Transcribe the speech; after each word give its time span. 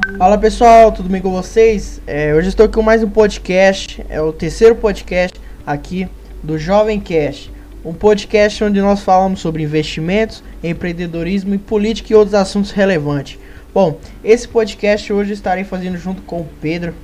Fala 0.00 0.38
pessoal, 0.38 0.90
tudo 0.92 1.08
bem 1.08 1.20
com 1.20 1.30
vocês? 1.30 2.00
É, 2.06 2.34
hoje 2.34 2.48
estou 2.48 2.68
com 2.68 2.80
mais 2.80 3.02
um 3.02 3.10
podcast, 3.10 4.04
é 4.08 4.20
o 4.20 4.32
terceiro 4.32 4.74
podcast 4.74 5.38
aqui 5.66 6.08
do 6.42 6.58
Jovem 6.58 6.98
Cast, 6.98 7.52
um 7.84 7.92
podcast 7.92 8.64
onde 8.64 8.80
nós 8.80 9.00
falamos 9.00 9.40
sobre 9.40 9.62
investimentos, 9.62 10.42
empreendedorismo 10.62 11.54
e 11.54 11.58
política 11.58 12.12
e 12.12 12.16
outros 12.16 12.34
assuntos 12.34 12.70
relevantes. 12.70 13.38
Bom, 13.74 13.98
esse 14.24 14.48
podcast 14.48 15.12
hoje 15.12 15.34
estarei 15.34 15.64
fazendo 15.64 15.98
junto 15.98 16.22
com 16.22 16.40
o 16.40 16.48
Pedro. 16.60 16.94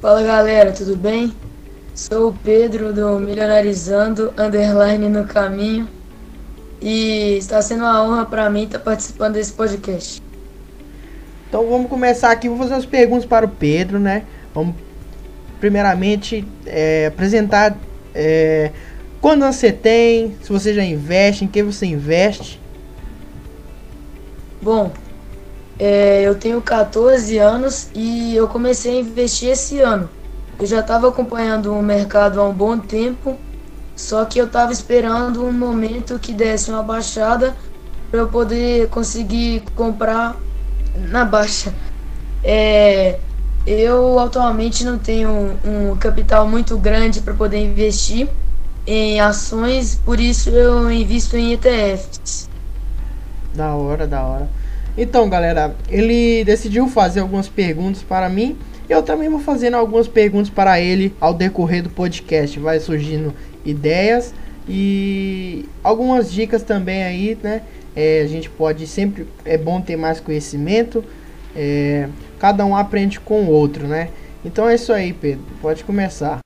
Fala 0.00 0.22
galera, 0.22 0.72
tudo 0.72 0.96
bem? 0.96 1.32
Sou 1.94 2.30
o 2.30 2.34
Pedro 2.34 2.92
do 2.92 3.20
Milionarizando 3.20 4.32
Underline 4.36 5.08
no 5.08 5.26
Caminho 5.26 5.88
e 6.80 7.36
está 7.38 7.62
sendo 7.62 7.84
uma 7.84 8.02
honra 8.02 8.26
para 8.26 8.50
mim 8.50 8.64
estar 8.64 8.80
participando 8.80 9.34
desse 9.34 9.52
podcast. 9.52 10.31
Então 11.52 11.68
vamos 11.68 11.90
começar 11.90 12.30
aqui, 12.30 12.48
vou 12.48 12.56
fazer 12.56 12.72
as 12.72 12.86
perguntas 12.86 13.26
para 13.26 13.44
o 13.44 13.48
Pedro, 13.48 14.00
né? 14.00 14.24
Vamos 14.54 14.74
primeiramente 15.60 16.48
é, 16.64 17.08
apresentar 17.08 17.76
é, 18.14 18.70
quando 19.20 19.44
você 19.44 19.70
tem, 19.70 20.34
se 20.42 20.50
você 20.50 20.72
já 20.72 20.82
investe, 20.82 21.44
em 21.44 21.48
que 21.48 21.62
você 21.62 21.84
investe. 21.84 22.58
Bom, 24.62 24.92
é, 25.78 26.22
eu 26.22 26.34
tenho 26.36 26.58
14 26.62 27.36
anos 27.36 27.90
e 27.94 28.34
eu 28.34 28.48
comecei 28.48 28.96
a 28.96 29.00
investir 29.00 29.50
esse 29.50 29.78
ano. 29.78 30.08
Eu 30.58 30.64
já 30.64 30.80
estava 30.80 31.06
acompanhando 31.06 31.74
o 31.74 31.82
mercado 31.82 32.40
há 32.40 32.48
um 32.48 32.54
bom 32.54 32.78
tempo, 32.78 33.36
só 33.94 34.24
que 34.24 34.38
eu 34.38 34.46
estava 34.46 34.72
esperando 34.72 35.44
um 35.44 35.52
momento 35.52 36.18
que 36.18 36.32
desse 36.32 36.70
uma 36.70 36.82
baixada 36.82 37.54
para 38.10 38.20
eu 38.20 38.28
poder 38.28 38.88
conseguir 38.88 39.64
comprar 39.76 40.34
na 40.94 41.24
baixa. 41.24 41.72
É, 42.44 43.18
eu 43.66 44.18
atualmente 44.18 44.84
não 44.84 44.98
tenho 44.98 45.56
um, 45.64 45.96
capital 45.96 46.48
muito 46.48 46.76
grande 46.76 47.20
para 47.20 47.34
poder 47.34 47.58
investir 47.58 48.28
em 48.86 49.20
ações, 49.20 50.00
por 50.04 50.18
isso 50.18 50.50
eu 50.50 50.90
invisto 50.90 51.36
em 51.36 51.52
ETFs. 51.52 52.48
Da 53.54 53.74
hora, 53.74 54.06
da 54.06 54.22
hora. 54.22 54.48
Então, 54.96 55.28
galera, 55.28 55.74
ele 55.88 56.44
decidiu 56.44 56.88
fazer 56.88 57.20
algumas 57.20 57.48
perguntas 57.48 58.02
para 58.02 58.28
mim. 58.28 58.58
Eu 58.88 59.02
também 59.02 59.28
vou 59.28 59.38
fazendo 59.38 59.74
algumas 59.74 60.08
perguntas 60.08 60.50
para 60.50 60.80
ele 60.80 61.14
ao 61.20 61.32
decorrer 61.32 61.82
do 61.82 61.90
podcast. 61.90 62.58
Vai 62.58 62.80
surgindo 62.80 63.32
ideias 63.64 64.34
e 64.68 65.68
algumas 65.82 66.30
dicas 66.30 66.62
também 66.62 67.02
aí, 67.02 67.38
né? 67.42 67.62
É, 67.94 68.22
a 68.22 68.26
gente 68.26 68.48
pode 68.48 68.86
sempre 68.86 69.26
é 69.44 69.58
bom 69.58 69.80
ter 69.80 69.96
mais 69.96 70.20
conhecimento. 70.20 71.04
É, 71.54 72.08
cada 72.38 72.64
um 72.64 72.74
aprende 72.74 73.20
com 73.20 73.42
o 73.42 73.50
outro, 73.50 73.86
né? 73.86 74.08
Então 74.44 74.68
é 74.68 74.74
isso 74.74 74.92
aí, 74.92 75.12
Pedro. 75.12 75.44
Pode 75.60 75.84
começar. 75.84 76.38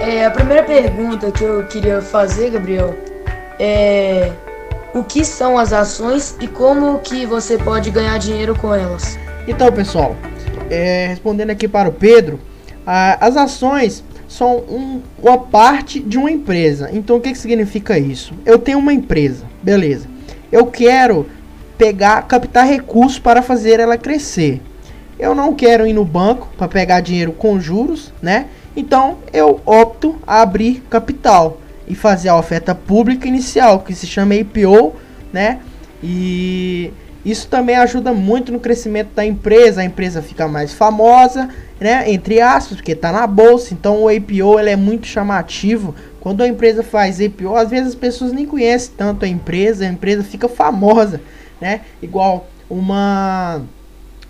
É, 0.00 0.26
a 0.26 0.30
primeira 0.30 0.62
pergunta 0.62 1.30
que 1.30 1.44
eu 1.44 1.64
queria 1.66 2.00
fazer, 2.00 2.50
Gabriel, 2.50 2.94
é 3.58 4.32
o 4.94 5.02
que 5.02 5.24
são 5.24 5.58
as 5.58 5.72
ações 5.72 6.36
e 6.40 6.46
como 6.46 6.98
que 6.98 7.24
você 7.24 7.56
pode 7.56 7.90
ganhar 7.90 8.18
dinheiro 8.18 8.54
com 8.54 8.74
elas? 8.74 9.18
Então, 9.46 9.72
pessoal, 9.72 10.16
é, 10.70 11.06
respondendo 11.06 11.50
aqui 11.50 11.66
para 11.66 11.88
o 11.88 11.92
Pedro, 11.92 12.38
a, 12.86 13.26
as 13.26 13.36
ações 13.36 14.04
são 14.28 14.58
um, 14.58 15.00
uma 15.22 15.38
parte 15.38 16.00
de 16.00 16.16
uma 16.18 16.30
empresa. 16.30 16.90
Então, 16.92 17.16
o 17.16 17.20
que, 17.20 17.32
que 17.32 17.38
significa 17.38 17.98
isso? 17.98 18.32
Eu 18.44 18.58
tenho 18.58 18.78
uma 18.78 18.92
empresa, 18.92 19.44
beleza. 19.62 20.08
Eu 20.50 20.66
quero 20.66 21.26
pegar, 21.76 22.22
captar 22.22 22.66
recursos 22.66 23.18
para 23.18 23.42
fazer 23.42 23.80
ela 23.80 23.96
crescer. 23.98 24.60
Eu 25.18 25.34
não 25.34 25.54
quero 25.54 25.86
ir 25.86 25.92
no 25.92 26.04
banco 26.04 26.48
para 26.56 26.68
pegar 26.68 27.00
dinheiro 27.00 27.32
com 27.32 27.60
juros, 27.60 28.12
né? 28.20 28.46
Então 28.74 29.18
eu 29.32 29.60
opto 29.66 30.16
a 30.26 30.40
abrir 30.40 30.82
capital 30.88 31.58
e 31.86 31.94
fazer 31.94 32.30
a 32.30 32.36
oferta 32.36 32.74
pública 32.74 33.28
inicial, 33.28 33.80
que 33.80 33.94
se 33.94 34.06
chama 34.06 34.34
IPO, 34.34 34.94
né? 35.32 35.60
E 36.02 36.92
isso 37.24 37.46
também 37.48 37.76
ajuda 37.76 38.12
muito 38.12 38.50
no 38.50 38.58
crescimento 38.58 39.10
da 39.14 39.24
empresa, 39.24 39.82
a 39.82 39.84
empresa 39.84 40.22
fica 40.22 40.48
mais 40.48 40.72
famosa, 40.72 41.48
né? 41.82 42.10
Entre 42.10 42.40
aspas, 42.40 42.76
porque 42.76 42.92
está 42.92 43.12
na 43.12 43.26
bolsa. 43.26 43.74
Então 43.74 44.02
o 44.02 44.10
IPO 44.10 44.58
ele 44.58 44.70
é 44.70 44.76
muito 44.76 45.06
chamativo. 45.06 45.94
Quando 46.20 46.42
a 46.42 46.48
empresa 46.48 46.82
faz 46.82 47.20
IPO, 47.20 47.56
às 47.56 47.70
vezes 47.70 47.88
as 47.88 47.94
pessoas 47.94 48.32
nem 48.32 48.46
conhecem 48.46 48.92
tanto 48.96 49.24
a 49.24 49.28
empresa, 49.28 49.84
a 49.84 49.88
empresa 49.88 50.22
fica 50.22 50.48
famosa, 50.48 51.20
né? 51.60 51.80
Igual 52.00 52.48
uma 52.70 53.62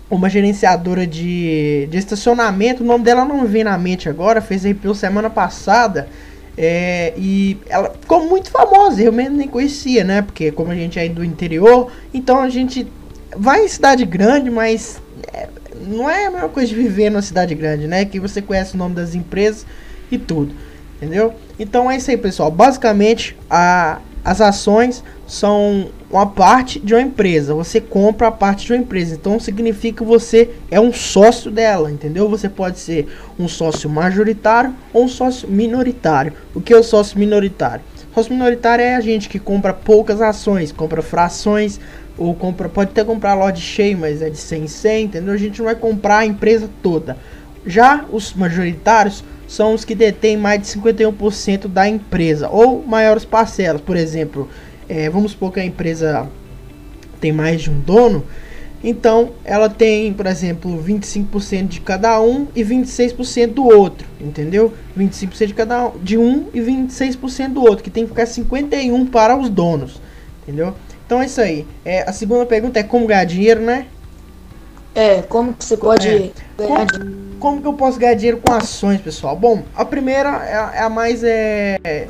uma 0.09 0.29
gerenciadora 0.29 1.07
de, 1.07 1.87
de 1.89 1.97
estacionamento, 1.97 2.83
o 2.83 2.85
nome 2.85 3.03
dela 3.03 3.25
não 3.25 3.47
vem 3.47 3.63
na 3.63 3.75
mente 3.77 4.07
agora, 4.07 4.41
fez 4.41 4.63
IPO 4.63 4.93
semana 4.93 5.29
passada. 5.29 6.07
É, 6.55 7.13
e 7.17 7.57
ela 7.67 7.91
ficou 7.99 8.27
muito 8.27 8.51
famosa, 8.51 9.01
eu 9.01 9.11
mesmo 9.11 9.37
nem 9.37 9.47
conhecia, 9.47 10.03
né? 10.03 10.21
Porque 10.21 10.51
como 10.51 10.71
a 10.71 10.75
gente 10.75 10.99
é 10.99 11.09
do 11.09 11.23
interior, 11.23 11.91
então 12.13 12.39
a 12.41 12.49
gente 12.49 12.87
vai 13.35 13.65
em 13.65 13.67
cidade 13.67 14.05
grande, 14.05 14.51
mas 14.51 15.01
é, 15.33 15.47
não 15.87 16.09
é 16.09 16.27
a 16.27 16.31
mesma 16.31 16.49
coisa 16.49 16.69
de 16.69 16.75
viver 16.75 17.09
numa 17.09 17.21
cidade 17.21 17.53
grande, 17.55 17.87
né? 17.87 18.05
Que 18.05 18.19
você 18.19 18.41
conhece 18.41 18.75
o 18.75 18.77
nome 18.77 18.95
das 18.95 19.15
empresas 19.15 19.65
e 20.11 20.17
tudo, 20.17 20.53
entendeu? 20.97 21.33
Então 21.59 21.89
é 21.89 21.97
isso 21.97 22.09
aí, 22.11 22.17
pessoal. 22.17 22.49
Basicamente, 22.49 23.35
a, 23.49 23.99
as 24.23 24.41
ações 24.41 25.03
são 25.27 25.89
uma 26.09 26.27
parte 26.27 26.79
de 26.79 26.93
uma 26.93 27.01
empresa. 27.01 27.53
Você 27.55 27.81
compra 27.81 28.27
a 28.27 28.31
parte 28.31 28.65
de 28.65 28.73
uma 28.73 28.79
empresa. 28.79 29.15
Então 29.15 29.39
significa 29.39 29.97
que 29.97 30.03
você 30.03 30.51
é 30.69 30.79
um 30.79 30.93
sócio 30.93 31.49
dela, 31.49 31.91
entendeu? 31.91 32.29
Você 32.29 32.47
pode 32.47 32.79
ser 32.79 33.07
um 33.37 33.47
sócio 33.47 33.89
majoritário 33.89 34.73
ou 34.93 35.05
um 35.05 35.07
sócio 35.07 35.49
minoritário. 35.49 36.33
O 36.53 36.61
que 36.61 36.73
é 36.73 36.77
o 36.77 36.83
sócio 36.83 37.17
minoritário? 37.17 37.83
Sócio 38.13 38.31
minoritário 38.31 38.83
é 38.83 38.95
a 38.95 39.01
gente 39.01 39.27
que 39.27 39.39
compra 39.39 39.73
poucas 39.73 40.21
ações, 40.21 40.71
compra 40.71 41.01
frações 41.01 41.79
ou 42.17 42.33
compra, 42.33 42.69
pode 42.69 42.91
até 42.91 43.03
comprar 43.03 43.33
lote 43.33 43.59
cheio, 43.59 43.97
mas 43.97 44.21
é 44.21 44.29
de 44.29 44.37
100 44.37 44.63
em 44.63 44.67
100, 44.67 45.05
entendeu? 45.05 45.33
A 45.33 45.37
gente 45.37 45.59
não 45.59 45.65
vai 45.65 45.75
comprar 45.75 46.19
a 46.19 46.25
empresa 46.25 46.69
toda. 46.81 47.17
Já 47.65 48.05
os 48.11 48.33
majoritários 48.33 49.23
são 49.47 49.73
os 49.73 49.85
que 49.85 49.95
detêm 49.95 50.37
mais 50.37 50.61
de 50.61 50.67
51% 50.67 51.67
da 51.67 51.87
empresa 51.87 52.49
ou 52.49 52.83
maiores 52.85 53.25
parcelas, 53.25 53.81
por 53.81 53.95
exemplo, 53.95 54.49
é, 54.87 55.09
vamos 55.09 55.31
supor 55.31 55.51
que 55.51 55.59
a 55.59 55.65
empresa 55.65 56.27
tem 57.19 57.31
mais 57.31 57.61
de 57.61 57.69
um 57.69 57.79
dono, 57.79 58.25
então 58.83 59.31
ela 59.45 59.69
tem, 59.69 60.11
por 60.11 60.25
exemplo, 60.25 60.83
25% 60.83 61.67
de 61.67 61.79
cada 61.79 62.21
um 62.21 62.47
e 62.53 62.63
26% 62.63 63.53
do 63.53 63.63
outro, 63.63 64.05
entendeu? 64.19 64.73
25% 64.97 65.45
de 65.47 65.53
cada 65.53 65.87
um, 65.87 65.91
de 65.99 66.17
um 66.17 66.47
e 66.53 66.59
26% 66.59 67.53
do 67.53 67.61
outro, 67.61 67.83
que 67.83 67.89
tem 67.89 68.03
que 68.03 68.09
ficar 68.09 68.25
51 68.25 69.05
para 69.05 69.37
os 69.37 69.47
donos, 69.49 70.01
entendeu? 70.43 70.75
Então 71.05 71.21
é 71.21 71.25
isso 71.25 71.41
aí. 71.41 71.67
É, 71.83 72.07
a 72.07 72.13
segunda 72.13 72.45
pergunta 72.45 72.79
é 72.79 72.83
como 72.83 73.07
ganhar 73.07 73.25
dinheiro, 73.25 73.61
né? 73.61 73.87
É, 74.95 75.21
como 75.23 75.53
que 75.53 75.65
você 75.65 75.77
pode 75.77 76.07
é. 76.07 76.31
ganhar 76.57 76.85
dinheiro? 76.85 77.23
Como 77.39 77.61
que 77.61 77.67
eu 77.67 77.73
posso 77.73 77.99
ganhar 77.99 78.13
dinheiro 78.13 78.41
com 78.43 78.53
ações, 78.53 79.01
pessoal? 79.01 79.35
Bom, 79.35 79.63
a 79.75 79.83
primeira 79.83 80.45
é, 80.45 80.79
é 80.79 80.81
a 80.81 80.89
mais 80.89 81.23
é, 81.23 82.07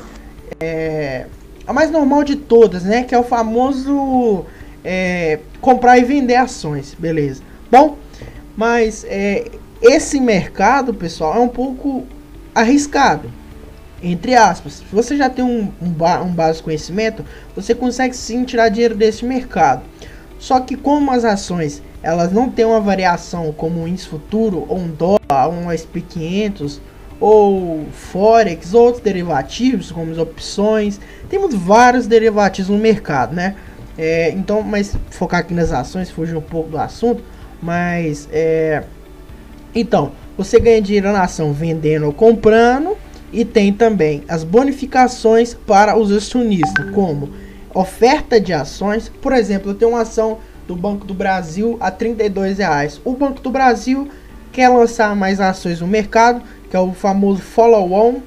é 0.60 1.26
a 1.66 1.72
mais 1.72 1.90
normal 1.90 2.22
de 2.22 2.36
todas, 2.36 2.84
né? 2.84 3.02
Que 3.02 3.14
é 3.14 3.18
o 3.18 3.24
famoso 3.24 4.44
é, 4.84 5.40
comprar 5.60 5.98
e 5.98 6.04
vender 6.04 6.36
ações, 6.36 6.94
beleza? 6.96 7.42
Bom, 7.70 7.96
mas 8.56 9.04
é, 9.08 9.50
esse 9.82 10.20
mercado, 10.20 10.94
pessoal, 10.94 11.34
é 11.34 11.40
um 11.40 11.48
pouco 11.48 12.06
arriscado, 12.54 13.30
entre 14.04 14.34
aspas. 14.34 14.74
Se 14.74 14.84
você 14.92 15.16
já 15.16 15.30
tem 15.30 15.44
um, 15.44 15.72
um, 15.80 16.22
um 16.22 16.32
básico 16.32 16.64
conhecimento, 16.64 17.24
você 17.54 17.74
consegue 17.74 18.14
sim 18.14 18.44
tirar 18.44 18.68
dinheiro 18.68 18.94
desse 18.94 19.24
mercado. 19.24 19.82
Só 20.38 20.60
que 20.60 20.76
como 20.76 21.10
as 21.10 21.24
ações 21.24 21.82
elas 22.02 22.30
não 22.30 22.50
têm 22.50 22.66
uma 22.66 22.80
variação 22.80 23.50
como 23.50 23.80
um 23.80 23.88
índice 23.88 24.06
futuro 24.06 24.66
ou 24.68 24.78
um 24.78 24.88
dólar, 24.88 25.48
um 25.48 25.68
SP500 25.68 26.78
ou 27.18 27.86
forex, 27.92 28.74
outros 28.74 29.02
derivativos 29.02 29.90
como 29.90 30.12
as 30.12 30.18
opções, 30.18 31.00
temos 31.30 31.54
vários 31.54 32.06
derivativos 32.06 32.68
no 32.68 32.76
mercado, 32.76 33.34
né? 33.34 33.56
É, 33.96 34.30
então, 34.30 34.60
mas 34.62 34.94
focar 35.08 35.40
aqui 35.40 35.54
nas 35.54 35.72
ações, 35.72 36.10
fugir 36.10 36.36
um 36.36 36.42
pouco 36.42 36.68
do 36.68 36.78
assunto, 36.78 37.22
mas 37.62 38.28
é, 38.30 38.82
então 39.74 40.12
você 40.36 40.60
ganha 40.60 40.82
dinheiro 40.82 41.10
na 41.10 41.22
ação 41.22 41.52
vendendo 41.52 42.04
ou 42.04 42.12
comprando 42.12 42.96
e 43.32 43.44
tem 43.44 43.72
também 43.72 44.22
as 44.28 44.44
bonificações 44.44 45.54
para 45.54 45.96
os 45.98 46.12
acionistas, 46.12 46.90
como 46.90 47.30
oferta 47.74 48.40
de 48.40 48.52
ações, 48.52 49.10
por 49.20 49.32
exemplo, 49.32 49.72
eu 49.72 49.74
tenho 49.74 49.90
uma 49.90 50.02
ação 50.02 50.38
do 50.66 50.76
Banco 50.76 51.04
do 51.04 51.12
Brasil 51.12 51.76
a 51.80 51.90
32 51.90 52.58
reais. 52.58 53.00
O 53.04 53.14
Banco 53.14 53.40
do 53.40 53.50
Brasil 53.50 54.08
quer 54.52 54.68
lançar 54.68 55.14
mais 55.16 55.40
ações 55.40 55.80
no 55.80 55.86
mercado, 55.86 56.42
que 56.70 56.76
é 56.76 56.80
o 56.80 56.92
famoso 56.92 57.42
follow-on. 57.42 58.20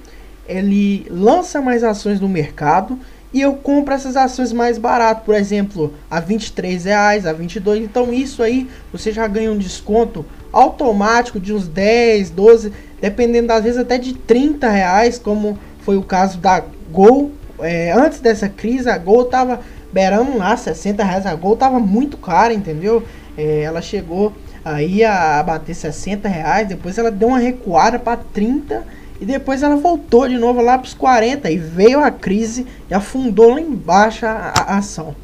ele 0.48 1.06
lança 1.10 1.62
mais 1.62 1.84
ações 1.84 2.20
no 2.20 2.30
mercado 2.30 3.00
e 3.34 3.42
eu 3.42 3.54
compro 3.54 3.94
essas 3.94 4.16
ações 4.16 4.54
mais 4.54 4.78
barato, 4.78 5.24
por 5.26 5.36
exemplo, 5.36 5.94
a 6.10 6.20
23 6.20 6.86
reais, 6.86 7.26
a 7.26 7.34
22. 7.34 7.84
Então 7.84 8.14
isso 8.14 8.42
aí 8.42 8.70
você 8.92 9.12
já 9.12 9.28
ganha 9.28 9.52
um 9.52 9.58
desconto 9.58 10.26
automático 10.58 11.40
de 11.40 11.54
uns 11.54 11.68
10, 11.68 12.32
12, 12.32 12.74
dependendo 13.00 13.48
das 13.48 13.64
vezes 13.64 13.80
até 13.80 13.98
de 13.98 14.14
30 14.14 14.70
reais, 14.70 15.20
como 15.20 15.58
foi 15.82 15.98
o 15.98 16.04
caso 16.04 16.40
da 16.40 16.64
Gol. 16.92 17.32
É, 17.60 17.92
antes 17.92 18.20
dessa 18.20 18.50
crise, 18.50 18.90
a 18.90 18.98
Gol 18.98 19.26
tava 19.26 19.60
beirando 19.94 20.38
lá 20.38 20.58
60 20.58 21.04
reais. 21.04 21.26
A 21.26 21.36
Gol 21.36 21.56
tava 21.56 21.80
muito 21.80 22.18
cara, 22.18 22.54
entendeu? 22.54 23.04
É, 23.38 23.62
ela 23.62 23.82
chegou 23.82 24.34
aí 24.66 25.04
a 25.04 25.42
bater 25.44 25.74
60 25.74 26.28
reais, 26.28 26.68
depois 26.68 26.98
ela 26.98 27.12
deu 27.12 27.30
uma 27.30 27.40
recuada 27.40 27.98
para 27.98 28.20
30 28.34 28.84
e 29.22 29.26
depois 29.26 29.64
ela 29.64 29.76
voltou 29.76 30.28
de 30.28 30.38
novo 30.38 30.62
lá 30.62 30.78
para 30.78 30.88
os 30.88 30.94
40 30.94 31.50
e 31.50 31.58
veio 31.58 32.04
a 32.04 32.12
crise 32.12 32.66
e 32.90 32.94
afundou 32.94 33.52
lá 33.52 33.62
embaixo 33.62 34.26
a, 34.26 34.54
a, 34.56 34.78
ação. 34.78 35.16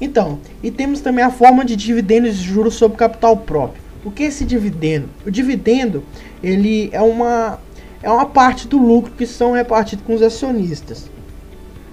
Então, 0.00 0.38
e 0.62 0.70
temos 0.70 1.00
também 1.00 1.24
a 1.24 1.30
forma 1.30 1.64
de 1.64 1.76
dividendos 1.76 2.36
de 2.36 2.44
juros 2.44 2.74
sobre 2.74 2.98
capital 2.98 3.36
próprio. 3.36 3.89
O 4.04 4.10
que 4.10 4.22
é 4.22 4.26
esse 4.26 4.44
dividendo? 4.44 5.08
O 5.26 5.30
dividendo, 5.30 6.02
ele 6.42 6.88
é 6.92 7.00
uma 7.00 7.58
é 8.02 8.10
uma 8.10 8.26
parte 8.26 8.66
do 8.66 8.78
lucro 8.78 9.12
que 9.12 9.26
são 9.26 9.52
repartidos 9.52 10.04
com 10.06 10.14
os 10.14 10.22
acionistas. 10.22 11.10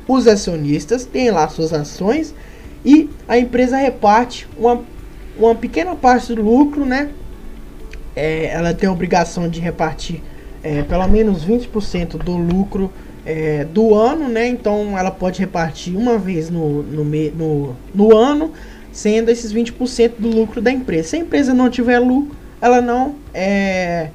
Os 0.07 0.25
acionistas 0.25 1.05
têm 1.05 1.29
lá 1.31 1.49
suas 1.49 1.73
ações 1.73 2.33
e 2.85 3.09
a 3.27 3.37
empresa 3.37 3.75
reparte 3.75 4.47
uma, 4.57 4.81
uma 5.37 5.53
pequena 5.53 5.95
parte 5.95 6.33
do 6.33 6.41
lucro, 6.41 6.85
né? 6.85 7.09
É, 8.15 8.45
ela 8.45 8.73
tem 8.73 8.87
a 8.87 8.91
obrigação 8.91 9.49
de 9.49 9.59
repartir 9.59 10.23
é, 10.63 10.81
pelo 10.83 11.07
menos 11.07 11.45
20% 11.45 12.17
do 12.17 12.37
lucro 12.37 12.91
é, 13.25 13.65
do 13.65 13.93
ano, 13.93 14.29
né? 14.29 14.47
Então 14.47 14.97
ela 14.97 15.11
pode 15.11 15.39
repartir 15.39 15.95
uma 15.95 16.17
vez 16.17 16.49
no, 16.49 16.81
no, 16.83 17.03
no, 17.03 17.75
no 17.93 18.15
ano, 18.15 18.53
sendo 18.97 19.29
esses 19.29 19.53
20% 19.53 20.13
do 20.17 20.27
lucro 20.27 20.59
da 20.59 20.71
empresa. 20.71 21.09
Se 21.09 21.15
a 21.17 21.19
empresa 21.19 21.53
não 21.53 21.69
tiver 21.69 21.99
lucro, 21.99 22.35
ela 22.59 22.81
não 22.81 23.13
é, 23.31 24.09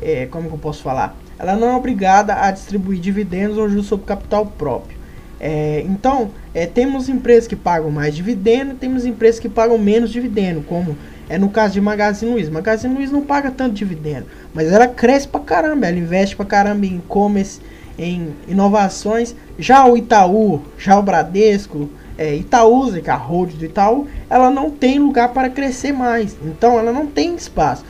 é 0.00 0.24
como 0.30 0.48
que 0.48 0.54
eu 0.54 0.58
posso 0.58 0.82
falar? 0.82 1.14
Ela 1.38 1.54
não 1.54 1.68
é 1.68 1.76
obrigada 1.76 2.34
a 2.34 2.50
distribuir 2.50 2.98
dividendos 2.98 3.58
ou 3.58 3.68
juros 3.68 3.84
sobre 3.84 4.06
capital 4.06 4.46
próprio. 4.46 4.96
É, 5.38 5.84
então, 5.86 6.30
é, 6.54 6.64
temos 6.64 7.10
empresas 7.10 7.46
que 7.46 7.54
pagam 7.54 7.90
mais 7.90 8.16
dividendo, 8.16 8.74
temos 8.74 9.04
empresas 9.04 9.38
que 9.38 9.50
pagam 9.50 9.76
menos 9.76 10.10
dividendo, 10.10 10.62
como 10.62 10.96
é 11.28 11.36
no 11.36 11.50
caso 11.50 11.74
de 11.74 11.80
Magazine 11.82 12.32
Luiza. 12.32 12.50
Magazine 12.50 12.94
Luiza 12.94 13.12
não 13.12 13.22
paga 13.22 13.50
tanto 13.50 13.74
dividendo, 13.74 14.24
mas 14.54 14.72
ela 14.72 14.88
cresce 14.88 15.28
pra 15.28 15.40
caramba, 15.40 15.88
ela 15.88 15.98
investe 15.98 16.34
pra 16.34 16.46
caramba 16.46 16.86
em 16.86 16.96
e-commerce, 16.96 17.60
em 17.98 18.28
inovações. 18.48 19.34
Já 19.58 19.84
o 19.84 19.94
Itaú, 19.94 20.62
já 20.78 20.98
o 20.98 21.02
Bradesco, 21.02 21.90
é, 22.22 22.36
Itaúsa, 22.36 23.00
que 23.00 23.10
é 23.10 23.12
a 23.12 23.16
hold 23.16 23.54
do 23.54 23.64
Itaú, 23.64 24.06
ela 24.30 24.48
não 24.48 24.70
tem 24.70 24.98
lugar 25.00 25.32
para 25.32 25.50
crescer 25.50 25.92
mais. 25.92 26.36
Então 26.44 26.78
ela 26.78 26.92
não 26.92 27.06
tem 27.06 27.34
espaço. 27.34 27.84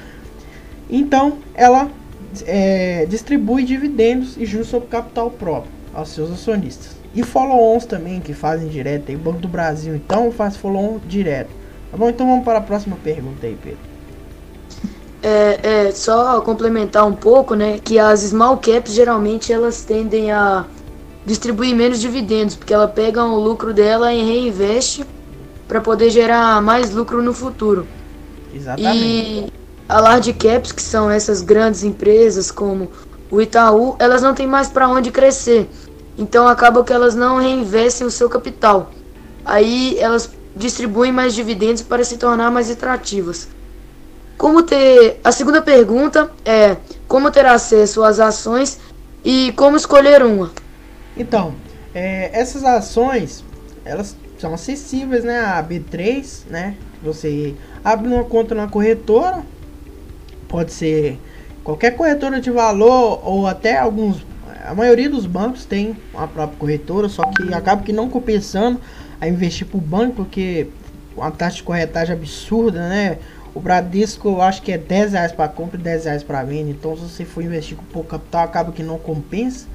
Então 0.88 1.34
ela 1.55 1.90
é, 2.46 3.05
distribui 3.06 3.64
dividendos 3.64 4.37
e 4.38 4.46
juros 4.46 4.69
sobre 4.69 4.88
capital 4.88 5.31
próprio 5.31 5.70
aos 5.93 6.08
seus 6.08 6.31
acionistas. 6.31 6.96
E 7.14 7.23
follow-ons 7.23 7.84
também, 7.84 8.20
que 8.20 8.32
fazem 8.32 8.69
direto. 8.69 9.05
Tem 9.05 9.19
Banco 9.19 9.40
do 9.40 9.49
Brasil, 9.49 9.94
então 9.94 10.32
faz 10.32 10.56
follow-on 10.56 10.99
direto. 11.06 11.50
Tá 11.90 11.99
bom, 11.99 12.08
então 12.08 12.26
vamos 12.26 12.44
para 12.44 12.56
a 12.56 12.62
próxima 12.62 12.96
pergunta 13.05 13.46
aí, 13.46 13.56
Pedro. 13.62 13.93
É, 15.23 15.58
é, 15.62 15.93
só 15.93 16.40
complementar 16.40 17.06
um 17.06 17.14
pouco, 17.14 17.55
né, 17.55 17.78
que 17.85 17.99
as 17.99 18.20
small 18.20 18.56
caps 18.56 18.93
geralmente 18.93 19.52
elas 19.52 19.85
tendem 19.85 20.32
a 20.32 20.64
distribuir 21.25 21.75
menos 21.75 22.01
dividendos, 22.01 22.57
porque 22.57 22.75
ela 22.75 22.89
pega 22.89 23.25
o 23.25 23.39
lucro 23.39 23.73
dela 23.73 24.13
e 24.13 24.23
reinveste 24.23 25.05
para 25.69 25.81
poder 25.81 26.11
gerar 26.11 26.61
mais 26.61 26.91
lucro 26.91 27.23
no 27.23 27.33
futuro. 27.33 27.87
Exatamente. 28.53 28.99
E 28.99 29.53
a 29.89 30.01
large 30.01 30.33
caps, 30.33 30.73
que 30.73 30.83
são 30.83 31.11
essas 31.11 31.43
grandes 31.43 31.83
empresas 31.83 32.51
como 32.51 32.91
o 33.31 33.41
Itaú, 33.41 33.97
elas 33.99 34.23
não 34.23 34.35
têm 34.35 34.47
mais 34.47 34.69
para 34.69 34.89
onde 34.89 35.11
crescer. 35.11 35.69
Então 36.19 36.47
acaba 36.47 36.85
que 36.85 36.93
elas 36.93 37.15
não 37.15 37.39
reinvestem 37.39 38.07
o 38.07 38.11
seu 38.11 38.29
capital. 38.29 38.91
Aí 39.45 39.97
elas 39.99 40.31
distribuem 40.55 41.13
mais 41.13 41.35
dividendos 41.35 41.83
para 41.83 42.05
se 42.05 42.19
tornar 42.19 42.51
mais 42.51 42.71
atrativas. 42.71 43.49
Como 44.37 44.63
ter 44.63 45.21
a 45.25 45.33
segunda 45.33 45.63
pergunta 45.63 46.31
é 46.45 46.77
como 47.09 47.31
ter 47.31 47.47
acesso 47.47 48.03
às 48.03 48.21
ações 48.21 48.79
e 49.25 49.53
como 49.57 49.77
escolher 49.77 50.23
uma. 50.23 50.51
Então, 51.17 51.55
é, 51.94 52.31
essas 52.32 52.64
ações 52.64 53.44
elas 53.85 54.17
são 54.38 54.55
acessíveis, 54.55 55.25
né? 55.25 55.41
A 55.41 55.62
B3, 55.62 56.44
né? 56.49 56.76
Você 57.03 57.55
abre 57.85 58.09
uma 58.09 58.25
conta 58.25 58.55
na 58.55 58.69
corretora, 58.69 59.43
pode 60.49 60.73
ser 60.73 61.19
qualquer 61.64 61.93
corretora 61.97 62.41
de 62.41 62.50
valor 62.50 63.20
ou 63.25 63.47
até 63.47 63.79
alguns 63.79 64.25
a 64.64 64.75
maioria 64.75 65.11
dos 65.11 65.26
bancos 65.26 65.64
tem 65.64 65.97
uma 66.14 66.29
própria 66.29 66.59
corretora, 66.59 67.09
só 67.09 67.25
que 67.25 67.53
acaba 67.53 67.82
que 67.82 67.93
não 67.93 68.09
compensando 68.09 68.81
a 69.20 69.29
investir 69.29 69.67
pro 69.67 69.81
banco, 69.81 70.17
porque 70.17 70.69
uma 71.17 71.31
taxa 71.31 71.56
de 71.56 71.62
corretagem 71.64 72.14
absurda, 72.14 72.88
né? 72.88 73.19
O 73.55 73.61
Bradesco 73.61 74.29
eu 74.29 74.41
acho 74.41 74.62
que 74.62 74.73
é 74.73 74.79
10 74.79 75.12
reais 75.12 75.32
para 75.32 75.49
compra 75.49 75.79
e 75.79 75.82
10 75.82 76.05
reais 76.05 76.23
para 76.23 76.43
venda. 76.44 76.70
Então 76.70 76.97
se 76.97 77.03
você 77.03 77.25
for 77.25 77.43
investir 77.43 77.76
com 77.76 77.85
pouco 77.85 78.11
capital, 78.11 78.44
acaba 78.44 78.73
que 78.73 78.82
não 78.82 78.99
compensa. 78.99 79.67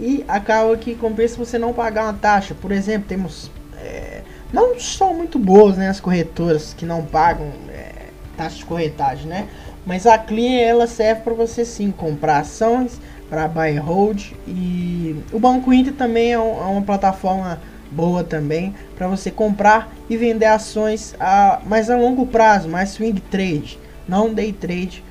E 0.00 0.24
acaba 0.28 0.76
que 0.76 0.94
compensa 0.94 1.36
você 1.36 1.58
não 1.58 1.72
pagar 1.72 2.04
uma 2.04 2.14
taxa. 2.14 2.54
Por 2.54 2.70
exemplo, 2.70 3.08
temos. 3.08 3.50
É, 3.76 4.22
não 4.52 4.78
são 4.78 5.14
muito 5.14 5.38
boas 5.38 5.76
né, 5.76 5.88
as 5.88 6.00
corretoras 6.00 6.72
que 6.72 6.86
não 6.86 7.04
pagam 7.04 7.50
é, 7.68 8.10
taxa 8.36 8.56
de 8.56 8.64
corretagem, 8.64 9.26
né? 9.26 9.48
Mas 9.84 10.06
a 10.06 10.18
Clear 10.18 10.62
ela 10.62 10.86
serve 10.86 11.22
para 11.22 11.34
você 11.34 11.64
sim 11.64 11.90
comprar 11.90 12.40
ações 12.40 13.00
para 13.28 13.48
buy 13.48 13.76
and 13.76 13.82
hold. 13.82 14.32
E 14.46 15.16
o 15.32 15.38
Banco 15.38 15.72
Inter 15.72 15.94
também 15.94 16.32
é, 16.32 16.38
um, 16.38 16.60
é 16.60 16.66
uma 16.66 16.82
plataforma 16.82 17.60
boa 17.90 18.22
também 18.22 18.74
para 18.96 19.08
você 19.08 19.30
comprar 19.30 19.92
e 20.08 20.16
vender 20.16 20.46
ações 20.46 21.14
a 21.18 21.60
mais 21.66 21.88
a 21.88 21.96
longo 21.96 22.26
prazo, 22.26 22.68
mais 22.68 22.90
swing 22.90 23.20
trade, 23.20 23.78
não 24.06 24.32
day 24.32 24.52
trade. 24.52 25.02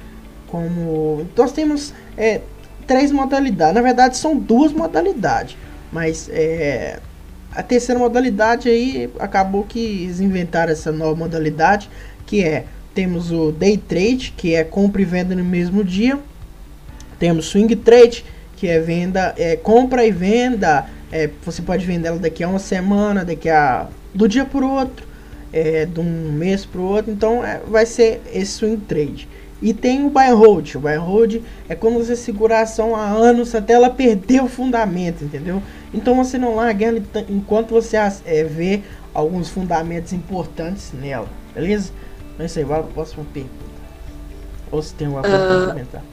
Como 0.48 1.28
nós 1.36 1.52
temos 1.52 1.94
é, 2.16 2.42
três 2.88 3.12
modalidades, 3.12 3.76
na 3.76 3.82
verdade 3.82 4.18
são 4.18 4.38
duas 4.38 4.72
modalidades, 4.72 5.58
mas 5.92 6.30
é, 6.32 7.00
a 7.54 7.62
terceira 7.62 8.00
modalidade 8.00 8.70
aí 8.70 9.10
acabou 9.20 9.64
que 9.64 9.80
eles 9.80 10.20
inventaram 10.20 10.72
essa 10.72 10.92
nova 10.92 11.16
modalidade 11.16 11.90
que 12.26 12.44
é 12.44 12.66
temos 12.96 13.32
o 13.32 13.52
day 13.52 13.78
trade 13.78 14.34
que 14.36 14.56
é 14.56 14.64
compra 14.64 15.02
e 15.02 15.06
venda 15.06 15.36
no 15.36 15.44
mesmo 15.44 15.84
dia, 15.84 16.18
temos 17.20 17.46
swing 17.46 17.76
trade 17.76 18.26
que 18.56 18.68
é 18.68 18.80
venda, 18.80 19.36
é 19.38 19.56
compra 19.56 20.06
e 20.06 20.12
venda 20.12 20.88
é, 21.12 21.30
você 21.44 21.62
pode 21.62 21.86
vender 21.86 22.10
ela 22.10 22.20
daqui 22.20 22.44
a 22.44 22.50
uma 22.50 22.60
semana, 22.60 23.24
daqui 23.24 23.50
a 23.50 23.88
do 24.14 24.28
dia 24.28 24.46
para 24.46 24.66
o 24.66 24.70
outro, 24.70 25.06
é, 25.54 25.86
de 25.86 26.00
um 26.00 26.32
mês 26.32 26.66
para 26.66 26.82
o 26.82 26.84
outro. 26.84 27.12
Então 27.12 27.44
é, 27.46 27.62
vai 27.68 27.86
ser 27.86 28.22
esse 28.34 28.54
swing 28.54 28.78
trade. 28.78 29.28
E 29.62 29.74
tem 29.74 30.06
o 30.06 30.10
buy 30.10 30.28
and 30.30 30.36
hold. 30.36 30.76
O 30.76 30.80
buy 30.80 30.96
and 30.96 31.02
hold 31.02 31.42
é 31.68 31.76
como 31.76 32.04
você 32.04 32.16
segurar 32.16 32.60
a 32.60 32.62
ação 32.64 32.96
há 32.96 33.06
anos 33.06 33.56
até 33.56 33.74
ela 33.74 33.90
perder 33.90 34.44
o 34.44 34.48
fundamento, 34.48 35.24
entendeu? 35.24 35.62
Então 35.94 36.16
você 36.16 36.38
não 36.38 36.56
larga 36.56 36.86
ela 36.86 37.02
enquanto 37.30 37.72
você 37.72 37.98
é, 37.98 38.44
vê 38.44 38.82
alguns 39.14 39.50
fundamentos 39.50 40.14
importantes 40.14 40.92
nela, 40.94 41.28
beleza? 41.56 41.92
Não 42.38 42.44
é 42.44 42.46
isso 42.46 42.60
aí, 42.60 42.66
vai 42.66 42.80
para 42.80 42.90
a 42.90 42.94
próxima 42.94 43.26
pergunta. 43.34 43.56
Ou 44.72 44.82
se 44.82 44.94
tem 44.94 45.08
alguma 45.08 45.24
coisa 45.24 45.38
uh, 45.38 45.48
para 45.48 45.68
comentar? 45.68 46.04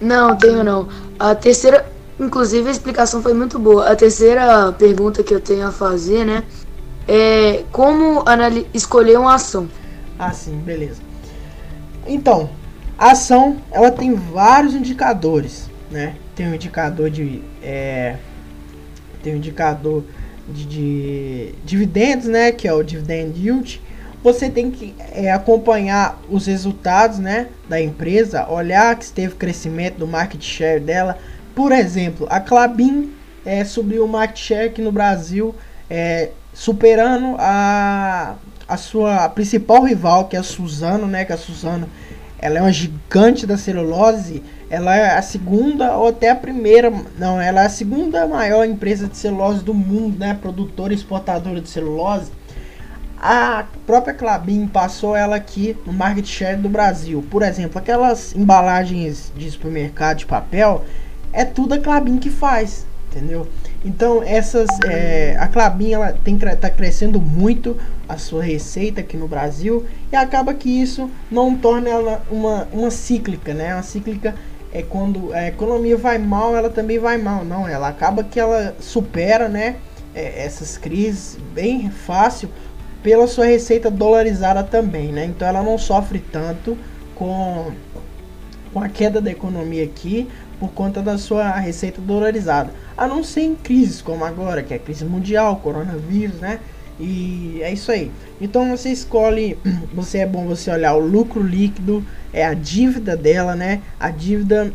Não, 0.00 0.36
tenho 0.36 0.62
não. 0.62 0.88
A 1.18 1.34
terceira 1.34 1.86
Inclusive 2.20 2.68
a 2.68 2.70
explicação 2.70 3.22
foi 3.22 3.32
muito 3.32 3.58
boa. 3.58 3.90
A 3.90 3.96
terceira 3.96 4.70
pergunta 4.72 5.22
que 5.22 5.32
eu 5.32 5.40
tenho 5.40 5.66
a 5.66 5.72
fazer, 5.72 6.26
né? 6.26 6.44
É 7.08 7.64
como 7.72 8.22
escolher 8.74 9.18
uma 9.18 9.34
ação. 9.34 9.66
Ah, 10.18 10.30
sim, 10.30 10.58
beleza. 10.58 11.00
Então, 12.06 12.50
a 12.98 13.12
ação 13.12 13.58
ela 13.70 13.90
tem 13.90 14.14
vários 14.14 14.74
indicadores, 14.74 15.70
né? 15.90 16.14
Tem 16.34 16.46
um 16.48 16.54
indicador 16.54 17.10
de 17.10 17.42
é, 17.62 18.16
tem 19.22 19.34
um 19.34 19.36
indicador 19.36 20.04
de, 20.48 20.64
de, 20.64 21.54
dividendos, 21.64 22.26
né? 22.26 22.52
Que 22.52 22.66
é 22.68 22.72
o 22.72 22.82
dividend 22.82 23.38
yield. 23.38 23.80
Você 24.22 24.50
tem 24.50 24.70
que 24.70 24.94
é, 25.12 25.32
acompanhar 25.32 26.20
os 26.28 26.46
resultados, 26.46 27.18
né? 27.18 27.48
Da 27.68 27.80
empresa, 27.80 28.48
olhar 28.50 28.94
que 28.96 29.10
teve 29.10 29.34
crescimento 29.34 29.96
do 29.98 30.06
market 30.06 30.42
share 30.42 30.80
dela, 30.80 31.16
por 31.54 31.72
exemplo, 31.72 32.26
a 32.30 32.40
Clabin 32.40 33.12
é, 33.44 33.64
subiu 33.64 34.04
o 34.04 34.08
market 34.08 34.38
share 34.38 34.68
aqui 34.68 34.82
no 34.82 34.92
Brasil, 34.92 35.54
é, 35.88 36.30
superando 36.52 37.36
a, 37.38 38.36
a 38.70 38.76
sua 38.76 39.28
principal 39.28 39.82
rival, 39.82 40.26
que 40.26 40.36
é 40.36 40.38
a 40.38 40.44
Suzano, 40.44 41.06
né? 41.06 41.24
Que 41.24 41.32
a 41.32 41.36
Suzano 41.36 41.88
ela 42.38 42.58
é 42.58 42.62
uma 42.62 42.72
gigante 42.72 43.46
da 43.46 43.58
celulose, 43.58 44.42
ela 44.70 44.96
é 44.96 45.18
a 45.18 45.20
segunda 45.20 45.96
ou 45.96 46.08
até 46.08 46.30
a 46.30 46.34
primeira, 46.34 46.90
não, 47.18 47.38
ela 47.38 47.62
é 47.62 47.66
a 47.66 47.70
segunda 47.70 48.26
maior 48.26 48.64
empresa 48.64 49.06
de 49.06 49.16
celulose 49.16 49.62
do 49.62 49.74
mundo, 49.74 50.18
né, 50.18 50.38
produtora 50.40 50.92
e 50.92 50.96
exportadora 50.96 51.60
de 51.60 51.68
celulose. 51.68 52.30
A 53.20 53.66
própria 53.86 54.14
Clabin 54.14 54.66
passou 54.66 55.14
ela 55.14 55.36
aqui 55.36 55.76
no 55.84 55.92
market 55.92 56.24
share 56.24 56.56
do 56.56 56.70
Brasil. 56.70 57.22
Por 57.30 57.42
exemplo, 57.42 57.78
aquelas 57.78 58.34
embalagens 58.34 59.30
de 59.36 59.50
supermercado 59.50 60.18
de 60.18 60.26
papel, 60.26 60.86
é 61.30 61.44
tudo 61.44 61.74
a 61.74 61.78
Clabin 61.78 62.16
que 62.16 62.30
faz, 62.30 62.86
entendeu? 63.10 63.46
Então 63.84 64.22
essas, 64.22 64.68
é, 64.84 65.36
a 65.38 65.48
Clabin 65.48 65.92
ela 65.92 66.12
tem 66.12 66.36
tá 66.38 66.68
crescendo 66.68 67.20
muito 67.20 67.76
a 68.08 68.18
sua 68.18 68.42
receita 68.42 69.00
aqui 69.00 69.16
no 69.16 69.26
Brasil 69.26 69.86
e 70.12 70.16
acaba 70.16 70.52
que 70.52 70.68
isso 70.68 71.10
não 71.30 71.56
torna 71.56 71.88
ela 71.88 72.22
uma, 72.30 72.68
uma 72.72 72.90
cíclica, 72.90 73.54
né? 73.54 73.74
Uma 73.74 73.82
cíclica 73.82 74.34
é 74.72 74.82
quando 74.82 75.32
a 75.32 75.48
economia 75.48 75.96
vai 75.96 76.18
mal, 76.18 76.54
ela 76.54 76.68
também 76.68 76.98
vai 76.98 77.16
mal, 77.16 77.44
não? 77.44 77.66
Ela 77.66 77.88
acaba 77.88 78.22
que 78.22 78.38
ela 78.38 78.74
supera, 78.80 79.48
né? 79.48 79.76
É, 80.14 80.44
essas 80.44 80.76
crises 80.76 81.38
bem 81.54 81.90
fácil 81.90 82.50
pela 83.02 83.26
sua 83.26 83.46
receita 83.46 83.90
dolarizada 83.90 84.62
também, 84.62 85.10
né? 85.10 85.24
Então 85.24 85.48
ela 85.48 85.62
não 85.62 85.78
sofre 85.78 86.18
tanto 86.18 86.76
com, 87.14 87.72
com 88.72 88.82
a 88.82 88.88
queda 88.88 89.20
da 89.20 89.30
economia 89.30 89.84
aqui 89.84 90.28
por 90.60 90.70
conta 90.72 91.00
da 91.00 91.16
sua 91.16 91.50
receita 91.56 92.00
dolarizada. 92.00 92.70
A 92.96 93.08
não 93.08 93.24
ser 93.24 93.40
em 93.40 93.54
crises 93.54 94.02
como 94.02 94.24
agora, 94.24 94.62
que 94.62 94.74
é 94.74 94.78
crise 94.78 95.06
mundial, 95.06 95.56
coronavírus, 95.56 96.38
né? 96.38 96.60
E 97.00 97.60
é 97.62 97.72
isso 97.72 97.90
aí. 97.90 98.12
Então 98.38 98.68
você 98.68 98.90
escolhe, 98.90 99.58
você 99.94 100.18
é 100.18 100.26
bom 100.26 100.46
você 100.46 100.70
olhar 100.70 100.94
o 100.94 101.00
lucro 101.00 101.42
líquido, 101.42 102.04
é 102.30 102.44
a 102.44 102.52
dívida 102.52 103.16
dela, 103.16 103.56
né? 103.56 103.80
A 103.98 104.10
dívida 104.10 104.70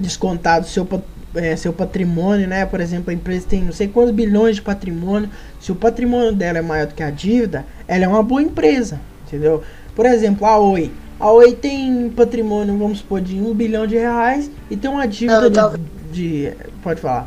descontado 0.00 0.66
seu 0.66 0.86
é, 1.34 1.54
seu 1.54 1.74
patrimônio, 1.74 2.48
né? 2.48 2.64
Por 2.64 2.80
exemplo, 2.80 3.10
a 3.10 3.14
empresa 3.14 3.46
tem 3.46 3.62
não 3.62 3.72
sei 3.72 3.88
quantos 3.88 4.14
bilhões 4.14 4.56
de 4.56 4.62
patrimônio. 4.62 5.28
Se 5.60 5.70
o 5.70 5.74
patrimônio 5.74 6.32
dela 6.32 6.58
é 6.58 6.62
maior 6.62 6.86
do 6.86 6.94
que 6.94 7.02
a 7.02 7.10
dívida, 7.10 7.66
ela 7.86 8.04
é 8.04 8.08
uma 8.08 8.22
boa 8.22 8.42
empresa, 8.42 8.98
entendeu? 9.26 9.62
Por 9.94 10.06
exemplo, 10.06 10.46
a 10.46 10.58
Oi. 10.58 10.90
A 11.20 11.30
Oi 11.32 11.52
tem 11.52 12.10
patrimônio, 12.10 12.76
vamos 12.78 12.98
supor, 12.98 13.20
de 13.20 13.40
um 13.40 13.52
bilhão 13.52 13.86
de 13.86 13.96
reais 13.96 14.50
e 14.70 14.76
tem 14.76 14.90
uma 14.90 15.06
dívida 15.06 15.50
tava... 15.50 15.78
de, 16.12 16.48
de. 16.48 16.52
Pode 16.82 17.00
falar. 17.00 17.26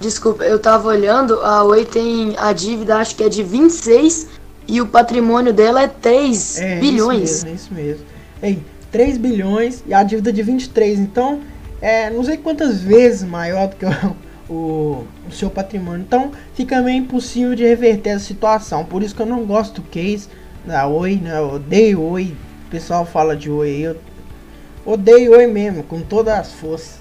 Desculpa, 0.00 0.44
eu 0.44 0.58
tava 0.60 0.88
olhando, 0.88 1.40
a 1.40 1.64
Oi 1.64 1.84
tem 1.84 2.36
a 2.38 2.52
dívida, 2.52 2.96
acho 2.96 3.16
que 3.16 3.24
é 3.24 3.28
de 3.28 3.42
26 3.42 4.28
e 4.68 4.80
o 4.80 4.86
patrimônio 4.86 5.52
dela 5.52 5.82
é 5.82 5.88
3 5.88 6.60
é, 6.60 6.78
bilhões. 6.78 7.30
Isso 7.30 7.46
mesmo, 7.46 7.48
é 7.48 7.54
isso 7.54 7.74
mesmo. 7.74 8.04
Ei, 8.42 8.62
3 8.92 9.16
bilhões 9.16 9.82
e 9.86 9.92
a 9.92 10.02
dívida 10.04 10.32
de 10.32 10.42
23. 10.42 11.00
Então, 11.00 11.40
é, 11.80 12.10
não 12.10 12.22
sei 12.22 12.36
quantas 12.36 12.80
vezes 12.80 13.22
maior 13.22 13.68
do 13.68 13.76
que 13.76 13.86
o, 13.86 14.16
o, 14.54 15.04
o, 15.28 15.32
seu 15.32 15.50
patrimônio. 15.50 16.04
Então 16.06 16.30
fica 16.54 16.80
meio 16.80 16.98
impossível 16.98 17.54
de 17.54 17.64
reverter 17.64 18.10
essa 18.10 18.24
situação. 18.24 18.84
Por 18.84 19.02
isso 19.02 19.14
que 19.14 19.22
eu 19.22 19.26
não 19.26 19.44
gosto 19.44 19.80
do 19.80 19.88
case 19.88 20.28
da 20.64 20.86
Oi, 20.86 21.16
né? 21.16 21.38
Eu 21.38 21.54
odeio 21.54 22.02
Oi. 22.02 22.36
O 22.68 22.70
pessoal 22.70 23.06
fala 23.06 23.34
de 23.34 23.50
Oi. 23.50 23.80
Eu 23.80 23.96
odeio 24.84 25.32
Oi 25.32 25.46
mesmo, 25.46 25.82
com 25.82 26.02
todas 26.02 26.34
as 26.34 26.52
forças. 26.52 27.00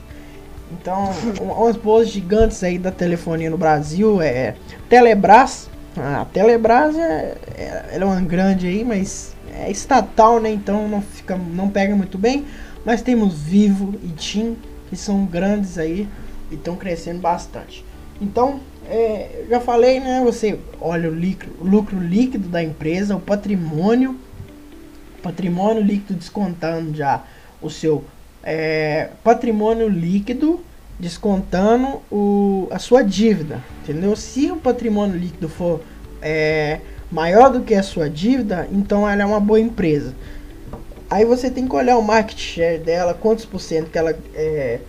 Então, 0.72 1.12
umas 1.42 1.76
boas 1.76 2.08
gigantes 2.08 2.64
aí 2.64 2.80
da 2.80 2.90
telefonia 2.90 3.50
no 3.50 3.58
Brasil 3.58 4.22
é 4.22 4.56
Telebrás. 4.88 5.70
A 5.98 6.24
Telebrás 6.24 6.98
é, 6.98 7.36
é, 7.58 7.98
é 7.98 8.06
uma 8.06 8.22
grande 8.22 8.66
aí, 8.66 8.86
mas 8.86 9.36
é 9.54 9.70
estatal, 9.70 10.40
né? 10.40 10.50
Então 10.50 10.88
não 10.88 11.02
fica, 11.02 11.36
não 11.36 11.70
pega 11.70 11.94
muito 11.98 12.18
bem. 12.18 12.46
Mas 12.86 13.02
temos 13.02 13.34
Vivo 13.34 13.94
e 14.02 14.08
TIM, 14.08 14.56
que 14.90 14.96
são 14.96 15.26
grandes 15.26 15.78
aí 15.78 16.08
e 16.50 16.56
estão 16.56 16.78
crescendo 16.78 17.20
bastante. 17.20 17.84
Então, 18.22 18.62
é, 18.90 19.44
já 19.50 19.60
falei, 19.60 20.00
né? 20.00 20.22
Você 20.24 20.58
olha 20.80 21.10
o 21.10 21.14
lucro, 21.14 21.50
o 21.60 21.68
lucro 21.68 22.00
líquido 22.00 22.48
da 22.48 22.64
empresa, 22.64 23.18
o 23.18 23.20
patrimônio, 23.20 24.18
patrimônio 25.28 25.84
líquido 25.84 26.18
descontando 26.18 26.96
já 26.96 27.22
o 27.62 27.70
seu 27.70 28.06
é, 28.44 29.10
patrimônio 29.24 29.90
líquido 29.90 30.62
descontando 30.98 32.02
o, 32.10 32.68
a 32.72 32.80
sua 32.80 33.04
dívida, 33.04 33.62
entendeu? 33.84 34.16
Se 34.16 34.50
o 34.50 34.56
patrimônio 34.56 35.18
líquido 35.18 35.50
for 35.50 35.82
é, 36.22 36.80
maior 37.12 37.52
do 37.52 37.62
que 37.62 37.76
a 37.76 37.84
sua 37.84 38.10
dívida, 38.10 38.68
então 38.72 39.08
ela 39.08 39.22
é 39.22 39.26
uma 39.26 39.40
boa 39.40 39.60
empresa. 39.60 40.14
Aí 41.10 41.26
você 41.26 41.52
tem 41.52 41.68
que 41.68 41.76
olhar 41.76 41.98
o 41.98 42.02
market 42.02 42.40
share 42.40 42.80
dela, 42.80 43.14
quantos 43.14 43.46
por 43.46 43.60
cento 43.60 43.92
que 43.92 43.98
ela 43.98 44.18
é, 44.34 44.80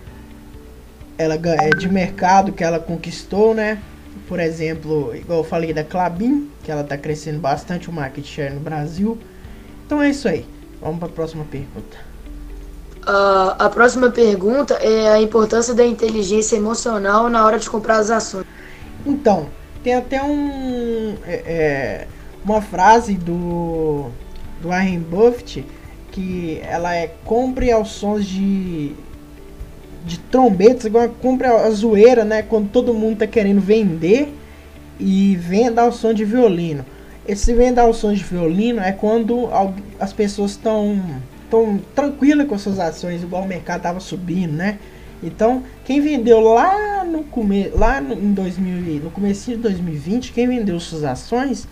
ela 1.17 1.35
é 1.35 1.69
de 1.69 1.89
mercado 1.89 2.53
que 2.53 2.63
ela 2.63 2.79
conquistou, 2.79 3.53
né? 3.53 3.77
Por 4.27 4.39
exemplo, 4.39 5.13
igual 5.15 5.39
eu 5.39 5.43
falei 5.43 5.73
da 5.73 5.83
Clabin, 5.83 6.49
que 6.63 6.71
ela 6.71 6.81
está 6.81 6.97
crescendo 6.97 7.39
bastante 7.39 7.89
o 7.89 7.93
market 7.93 8.25
share 8.25 8.53
no 8.53 8.61
Brasil. 8.61 9.17
Então 9.89 10.03
é 10.03 10.11
isso 10.11 10.27
aí. 10.27 10.45
Vamos 10.79 10.99
para 10.99 11.07
a 11.07 11.11
próxima 11.11 11.43
pergunta. 11.45 11.97
Uh, 12.99 13.55
a 13.57 13.71
próxima 13.73 14.11
pergunta 14.11 14.75
é 14.75 15.09
a 15.09 15.19
importância 15.19 15.73
da 15.73 15.83
inteligência 15.83 16.55
emocional 16.57 17.27
na 17.27 17.43
hora 17.43 17.57
de 17.57 17.67
comprar 17.67 17.97
as 17.97 18.11
ações. 18.11 18.45
Então, 19.03 19.47
tem 19.83 19.95
até 19.95 20.21
um 20.21 21.15
é, 21.25 21.33
é, 21.33 22.07
uma 22.45 22.61
frase 22.61 23.15
do 23.15 24.11
do 24.61 24.67
Warren 24.67 24.99
Buffett 24.99 25.65
que 26.11 26.61
ela 26.63 26.95
é 26.95 27.07
compre 27.25 27.71
aos 27.71 27.89
sons 27.93 28.27
de 28.27 28.95
de 30.05 30.19
trombetas, 30.19 30.85
igual 30.85 31.09
compre 31.19 31.47
a 31.47 31.67
zoeira, 31.71 32.23
né, 32.23 32.43
quando 32.43 32.69
todo 32.69 32.93
mundo 32.93 33.17
tá 33.17 33.25
querendo 33.27 33.59
vender 33.59 34.31
e 34.99 35.35
venda 35.35 35.81
ao 35.81 35.91
som 35.91 36.13
de 36.13 36.23
violino. 36.23 36.85
Esse 37.29 37.53
venda 37.53 37.83
ao 37.83 37.93
som 37.93 38.11
de 38.11 38.23
violino 38.23 38.81
é 38.81 38.91
quando 38.91 39.47
as 39.99 40.11
pessoas 40.11 40.49
estão 40.49 40.99
tão 41.47 41.79
tranquilas 41.93 42.47
com 42.47 42.57
suas 42.57 42.79
ações, 42.79 43.21
igual 43.21 43.43
o 43.43 43.47
mercado 43.47 43.83
tava 43.83 43.99
subindo, 43.99 44.53
né? 44.53 44.79
Então, 45.21 45.61
quem 45.85 46.01
vendeu 46.01 46.39
lá 46.39 47.03
no 47.03 47.23
começo, 47.23 47.77
lá 47.77 48.01
no, 48.01 48.15
em 48.15 48.33
2000, 48.33 49.03
no 49.03 49.11
começo 49.11 49.51
de 49.51 49.57
2020, 49.57 50.31
quem 50.31 50.47
vendeu 50.47 50.79
suas 50.79 51.03
ações 51.03 51.67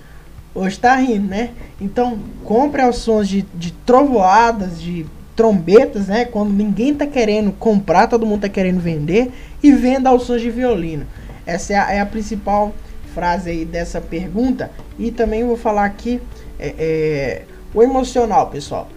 hoje 0.53 0.77
tá 0.77 0.95
rindo, 0.95 1.27
né? 1.27 1.49
Então, 1.81 2.19
compre 2.43 2.83
aos 2.83 2.97
sons 2.97 3.27
de, 3.27 3.43
de 3.55 3.71
trovoadas, 3.71 4.79
de 4.79 5.07
trombetas, 5.35 6.05
né? 6.05 6.25
Quando 6.25 6.53
ninguém 6.53 6.93
tá 6.93 7.07
querendo 7.07 7.51
comprar, 7.51 8.05
todo 8.05 8.27
mundo 8.27 8.41
tá 8.41 8.49
querendo 8.49 8.79
vender. 8.79 9.31
E 9.63 9.71
venda 9.71 10.11
aos 10.11 10.21
sons 10.27 10.39
de 10.39 10.51
violino. 10.51 11.07
Essa 11.47 11.73
é 11.73 11.77
a, 11.77 11.91
é 11.93 11.99
a 11.99 12.05
principal 12.05 12.75
frase 13.17 13.49
aí 13.49 13.65
dessa 13.65 13.99
pergunta. 13.99 14.69
E 14.99 15.09
também 15.09 15.43
vou 15.43 15.57
falar 15.57 15.85
aqui 15.85 16.21
é, 16.59 16.75
é, 16.77 17.41
o 17.73 17.81
emocional, 17.81 18.51
pessoal. 18.51 18.87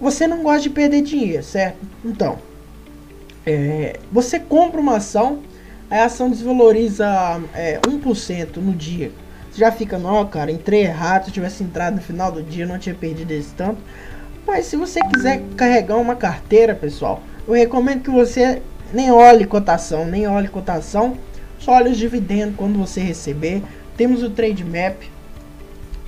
Você 0.00 0.26
não 0.26 0.42
gosta 0.42 0.62
de 0.62 0.70
perder 0.70 1.02
dinheiro, 1.02 1.44
certo? 1.44 1.78
Então, 2.04 2.38
é, 3.46 4.00
você 4.10 4.40
compra 4.40 4.80
uma 4.80 4.96
ação, 4.96 5.38
a 5.88 6.02
ação 6.02 6.28
desvaloriza 6.28 7.06
é, 7.54 7.78
1% 7.78 8.56
no 8.56 8.72
dia. 8.72 9.12
Você 9.48 9.60
já 9.60 9.70
fica, 9.70 9.96
não, 9.96 10.26
cara, 10.26 10.50
entrei 10.50 10.80
errado. 10.80 11.24
Se 11.24 11.30
eu 11.30 11.34
tivesse 11.34 11.62
entrado 11.62 11.94
no 11.94 12.02
final 12.02 12.32
do 12.32 12.42
dia, 12.42 12.66
não 12.66 12.80
tinha 12.80 12.96
perdido 12.96 13.30
esse 13.30 13.54
tanto. 13.54 13.78
Mas 14.44 14.66
se 14.66 14.74
você 14.74 14.98
quiser 15.14 15.40
carregar 15.56 15.98
uma 15.98 16.16
carteira, 16.16 16.74
pessoal, 16.74 17.22
eu 17.46 17.54
recomendo 17.54 18.02
que 18.02 18.10
você 18.10 18.60
nem 18.92 19.12
olhe 19.12 19.46
cotação, 19.46 20.04
nem 20.04 20.26
olhe 20.26 20.48
cotação, 20.48 21.16
só 21.62 21.72
olhe 21.72 21.90
os 21.90 21.98
dividendos 21.98 22.56
quando 22.56 22.76
você 22.76 23.00
receber. 23.00 23.62
Temos 23.96 24.22
o 24.22 24.30
Trade 24.30 24.64
Map, 24.64 25.00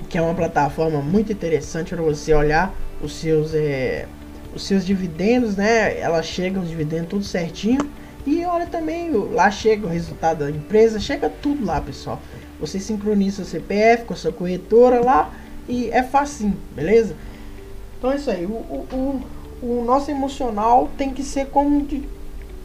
que 0.09 0.17
é 0.17 0.21
uma 0.21 0.33
plataforma 0.33 1.01
muito 1.01 1.31
interessante 1.31 1.95
para 1.95 2.03
você 2.03 2.33
olhar 2.33 2.75
os 3.01 3.13
seus 3.15 3.53
é, 3.53 4.05
os 4.53 4.63
seus 4.63 4.85
dividendos, 4.85 5.55
né? 5.55 5.97
Ela 5.97 6.21
chega 6.21 6.59
os 6.59 6.67
dividendos 6.67 7.07
tudo 7.09 7.23
certinho 7.23 7.79
e 8.25 8.43
olha 8.45 8.65
também 8.65 9.11
lá 9.11 9.49
chega 9.49 9.87
o 9.87 9.89
resultado 9.89 10.39
da 10.39 10.49
empresa, 10.49 10.99
chega 10.99 11.29
tudo 11.29 11.65
lá, 11.65 11.79
pessoal. 11.79 12.21
Você 12.59 12.77
sincroniza 12.77 13.41
o 13.41 13.45
CPF 13.45 14.03
com 14.03 14.13
a 14.13 14.17
sua 14.17 14.33
corretora 14.33 14.99
lá 14.99 15.31
e 15.69 15.89
é 15.89 16.03
facinho, 16.03 16.57
beleza? 16.75 17.15
Então 17.97 18.11
é 18.11 18.17
isso 18.17 18.29
aí. 18.29 18.45
O, 18.45 18.49
o, 18.49 19.21
o, 19.61 19.79
o 19.79 19.85
nosso 19.85 20.11
emocional 20.11 20.89
tem 20.97 21.13
que 21.13 21.23
ser 21.23 21.47
como 21.47 21.85
de, 21.85 22.03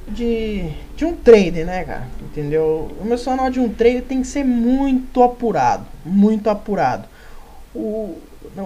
de, 0.09 0.71
de 0.97 1.04
um 1.04 1.14
trader, 1.14 1.64
né, 1.66 1.85
cara? 1.85 2.09
Entendeu? 2.23 2.90
O 3.00 3.07
emocional 3.07 3.50
de 3.50 3.61
um 3.61 3.69
trader 3.69 4.02
tem 4.02 4.23
que 4.23 4.26
ser 4.26 4.45
muito 4.45 5.23
apurado. 5.23 5.85
Muito 6.04 6.49
apurado. 6.49 7.04
O, 7.75 8.16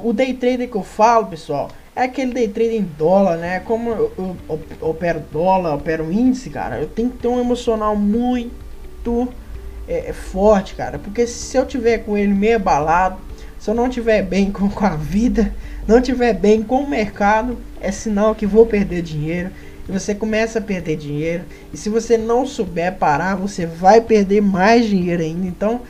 o 0.03 0.13
day 0.13 0.35
trader 0.35 0.69
que 0.69 0.77
eu 0.77 0.83
falo, 0.83 1.27
pessoal, 1.27 1.71
é 1.95 2.05
aquele 2.05 2.33
day 2.33 2.49
trader 2.49 2.75
em 2.75 2.91
dólar, 2.99 3.37
né? 3.37 3.61
Como 3.61 3.91
eu, 3.91 4.13
eu, 4.19 4.37
eu 4.81 4.89
opero 4.89 5.23
dólar, 5.33 5.75
opero 5.75 6.11
índice, 6.11 6.51
cara, 6.51 6.81
eu 6.81 6.89
tenho 6.89 7.11
que 7.11 7.19
ter 7.19 7.29
um 7.29 7.41
emocional 7.41 7.95
muito 7.95 9.29
é, 9.87 10.13
forte, 10.13 10.75
cara. 10.75 10.99
Porque 10.99 11.27
se 11.27 11.57
eu 11.57 11.67
tiver 11.67 11.99
com 11.99 12.17
ele 12.17 12.35
meio 12.35 12.57
abalado, 12.57 13.19
se 13.59 13.71
eu 13.71 13.75
não 13.75 13.89
tiver 13.89 14.23
bem 14.23 14.51
com, 14.51 14.69
com 14.69 14.85
a 14.85 14.97
vida, 14.97 15.55
não 15.87 16.01
tiver 16.01 16.33
bem 16.33 16.63
com 16.63 16.83
o 16.83 16.89
mercado, 16.89 17.59
é 17.81 17.93
sinal 17.93 18.35
que 18.35 18.47
vou 18.47 18.67
perder 18.67 19.03
dinheiro. 19.03 19.51
Você 19.89 20.15
começa 20.15 20.59
a 20.59 20.63
perder 20.63 20.97
dinheiro. 20.97 21.45
E 21.73 21.77
se 21.77 21.89
você 21.89 22.17
não 22.17 22.47
souber 22.47 22.97
parar, 22.97 23.35
você 23.35 23.67
vai 23.67 24.01
perder 24.01 24.41
mais 24.41 24.87
dinheiro 24.87 25.23
ainda. 25.23 25.47
Então, 25.47 25.83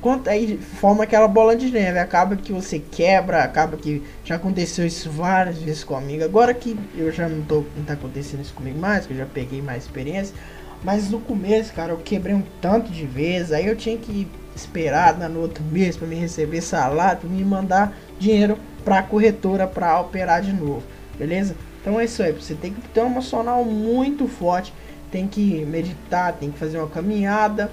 quanto 0.00 0.28
aí 0.28 0.58
forma 0.58 1.04
aquela 1.04 1.28
bola 1.28 1.56
de 1.56 1.70
neve. 1.70 1.98
Acaba 1.98 2.36
que 2.36 2.52
você 2.52 2.78
quebra, 2.78 3.42
acaba 3.42 3.76
que 3.76 4.02
já 4.24 4.36
aconteceu 4.36 4.86
isso 4.86 5.10
várias 5.10 5.58
vezes 5.58 5.84
comigo. 5.84 6.24
Agora 6.24 6.52
que 6.52 6.78
eu 6.96 7.10
já 7.12 7.28
não 7.28 7.42
tô 7.42 7.64
não 7.76 7.84
tá 7.84 7.94
acontecendo 7.94 8.40
isso 8.40 8.54
comigo 8.54 8.78
mais, 8.78 9.06
que 9.06 9.12
eu 9.12 9.18
já 9.18 9.26
peguei 9.26 9.62
mais 9.62 9.84
experiência. 9.84 10.34
Mas 10.82 11.10
no 11.10 11.20
começo, 11.20 11.72
cara, 11.72 11.92
eu 11.92 11.98
quebrei 11.98 12.34
um 12.34 12.42
tanto 12.60 12.90
de 12.90 13.06
vezes. 13.06 13.52
Aí 13.52 13.66
eu 13.66 13.76
tinha 13.76 13.96
que 13.96 14.28
esperar 14.54 15.16
no 15.28 15.40
outro 15.40 15.62
mês 15.64 15.96
para 15.96 16.06
me 16.06 16.16
receber 16.16 16.60
salário, 16.60 17.20
para 17.20 17.30
me 17.30 17.44
mandar 17.44 17.96
dinheiro 18.18 18.58
para 18.84 18.98
a 18.98 19.02
corretora 19.02 19.66
para 19.66 20.00
operar 20.00 20.40
de 20.40 20.52
novo, 20.52 20.82
beleza? 21.18 21.56
Então 21.86 22.00
é 22.00 22.04
isso 22.04 22.20
aí, 22.20 22.32
você 22.32 22.52
tem 22.52 22.72
que 22.72 22.80
ter 22.88 23.00
um 23.00 23.06
emocional 23.06 23.64
muito 23.64 24.26
forte, 24.26 24.74
tem 25.08 25.28
que 25.28 25.64
meditar, 25.66 26.32
tem 26.32 26.50
que 26.50 26.58
fazer 26.58 26.78
uma 26.78 26.88
caminhada 26.88 27.70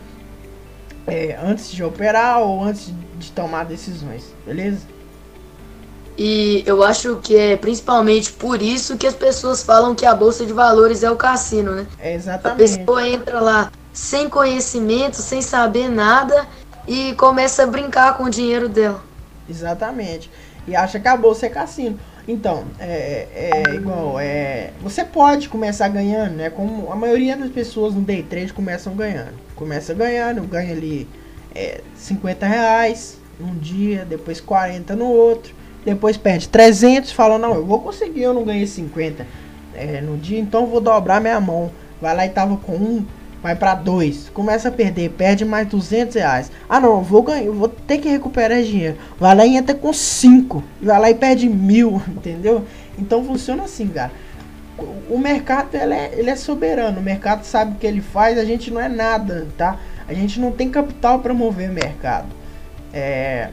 é, 1.08 1.36
antes 1.44 1.72
de 1.72 1.84
operar 1.84 2.40
ou 2.40 2.64
antes 2.64 2.94
de 3.18 3.32
tomar 3.32 3.66
decisões, 3.66 4.32
beleza? 4.46 4.82
E 6.16 6.64
eu 6.68 6.84
acho 6.84 7.16
que 7.24 7.36
é 7.36 7.58
principalmente 7.58 8.32
por 8.32 8.62
isso 8.62 9.00
que 9.00 9.08
as 9.08 9.16
pessoas 9.16 9.64
falam 9.64 9.96
que 9.96 10.06
a 10.06 10.14
bolsa 10.14 10.46
de 10.46 10.54
valores 10.54 11.02
é 11.02 11.10
o 11.10 11.16
cassino, 11.16 11.72
né? 11.72 11.88
É 11.98 12.14
exatamente. 12.14 12.76
A 12.76 12.78
pessoa 12.78 13.08
entra 13.08 13.40
lá 13.40 13.72
sem 13.92 14.30
conhecimento, 14.30 15.16
sem 15.16 15.42
saber 15.42 15.90
nada 15.90 16.48
e 16.88 17.16
começa 17.16 17.64
a 17.64 17.66
brincar 17.66 18.16
com 18.16 18.26
o 18.26 18.30
dinheiro 18.30 18.70
dela. 18.70 19.04
Exatamente. 19.50 20.30
E 20.68 20.76
acha 20.76 21.00
que 21.00 21.08
a 21.08 21.18
bolsa 21.18 21.48
é 21.48 21.50
cassino. 21.50 22.00
Então, 22.28 22.64
é, 22.80 23.28
é 23.36 23.76
igual, 23.76 24.18
é, 24.18 24.72
você 24.82 25.04
pode 25.04 25.50
começar 25.50 25.90
ganhando, 25.90 26.36
né? 26.36 26.50
Como 26.50 26.92
a 26.92 26.96
maioria 26.96 27.36
das 27.36 27.52
pessoas 27.52 27.94
no 27.94 28.02
day 28.02 28.24
trade 28.24 28.54
começam 28.54 28.96
ganhando. 28.96 29.34
Começa 29.56 29.94
ganhando, 29.94 30.42
ganha 30.44 30.72
ali 30.72 31.08
é, 31.54 31.82
50 31.96 32.46
reais 32.46 33.18
num 33.38 33.56
dia, 33.56 34.06
depois 34.06 34.40
40 34.40 34.96
no 34.96 35.06
outro, 35.06 35.54
depois 35.84 36.16
perde 36.16 36.48
300, 36.48 37.12
fala, 37.12 37.38
não, 37.38 37.56
eu 37.56 37.66
vou 37.66 37.82
conseguir, 37.82 38.22
eu 38.22 38.34
não 38.34 38.46
ganhei 38.46 38.68
50 38.68 39.28
é, 39.76 40.00
no 40.00 40.16
dia, 40.18 40.40
então 40.40 40.66
vou 40.66 40.80
dobrar 40.80 41.20
minha 41.20 41.40
mão. 41.42 41.72
Vai 42.02 42.16
lá 42.16 42.26
e 42.26 42.30
tava 42.30 42.58
com 42.58 42.74
um, 42.74 43.06
vai 43.44 43.56
para 43.56 43.76
dois, 43.76 44.30
começa 44.34 44.70
a 44.70 44.72
perder, 44.72 45.10
perde 45.10 45.44
mais 45.44 45.68
200 45.68 46.16
reais. 46.16 46.50
Ah 46.70 46.80
não, 46.80 47.02
vou 47.02 47.22
ganhar, 47.22 47.52
vou 47.52 47.68
ter 47.68 47.98
que 47.98 48.08
recuperar 48.08 48.58
esse 48.58 48.70
dinheiro. 48.70 48.98
Vai 49.20 49.36
lá 49.36 49.46
e 49.46 49.58
entra 49.58 49.76
com 49.76 49.92
cinco, 49.92 50.64
vai 50.82 50.98
lá 50.98 51.10
e 51.10 51.14
perde 51.16 51.50
mil, 51.50 52.02
entendeu? 52.08 52.66
Então 52.98 53.22
funciona 53.26 53.64
assim, 53.64 53.90
cara. 53.90 54.12
O 55.10 55.18
mercado 55.18 55.76
ele 55.76 55.94
é, 55.94 56.12
ele 56.14 56.30
é 56.30 56.36
soberano, 56.38 57.00
o 57.00 57.04
mercado 57.04 57.44
sabe 57.44 57.74
o 57.74 57.76
que 57.76 57.86
ele 57.86 58.02
faz, 58.02 58.38
a 58.40 58.46
gente 58.46 58.72
não 58.72 58.80
é 58.80 58.88
nada, 58.88 59.46
tá? 59.58 59.78
A 60.08 60.14
gente 60.14 60.40
não 60.40 60.52
tem 60.52 60.70
capital 60.70 61.20
para 61.20 61.34
mover 61.34 61.70
mercado. 61.70 62.28
É, 62.94 63.50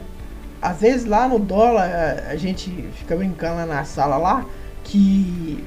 às 0.61 0.79
vezes 0.79 1.05
lá 1.05 1.27
no 1.27 1.37
dólar 1.37 1.89
a 2.29 2.35
gente 2.37 2.69
fica 2.95 3.15
brincando 3.15 3.57
lá 3.57 3.65
na 3.65 3.83
sala 3.83 4.15
lá 4.17 4.45
que 4.83 5.63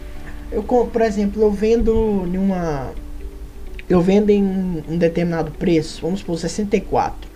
eu, 0.50 0.62
por 0.62 1.02
exemplo, 1.02 1.42
eu 1.42 1.50
vendo 1.50 1.92
numa 2.26 2.92
eu 3.88 4.00
vendo 4.00 4.30
em 4.30 4.42
um 4.88 4.96
determinado 4.96 5.50
preço, 5.52 6.02
vamos 6.02 6.22
por 6.22 6.38
64. 6.38 7.28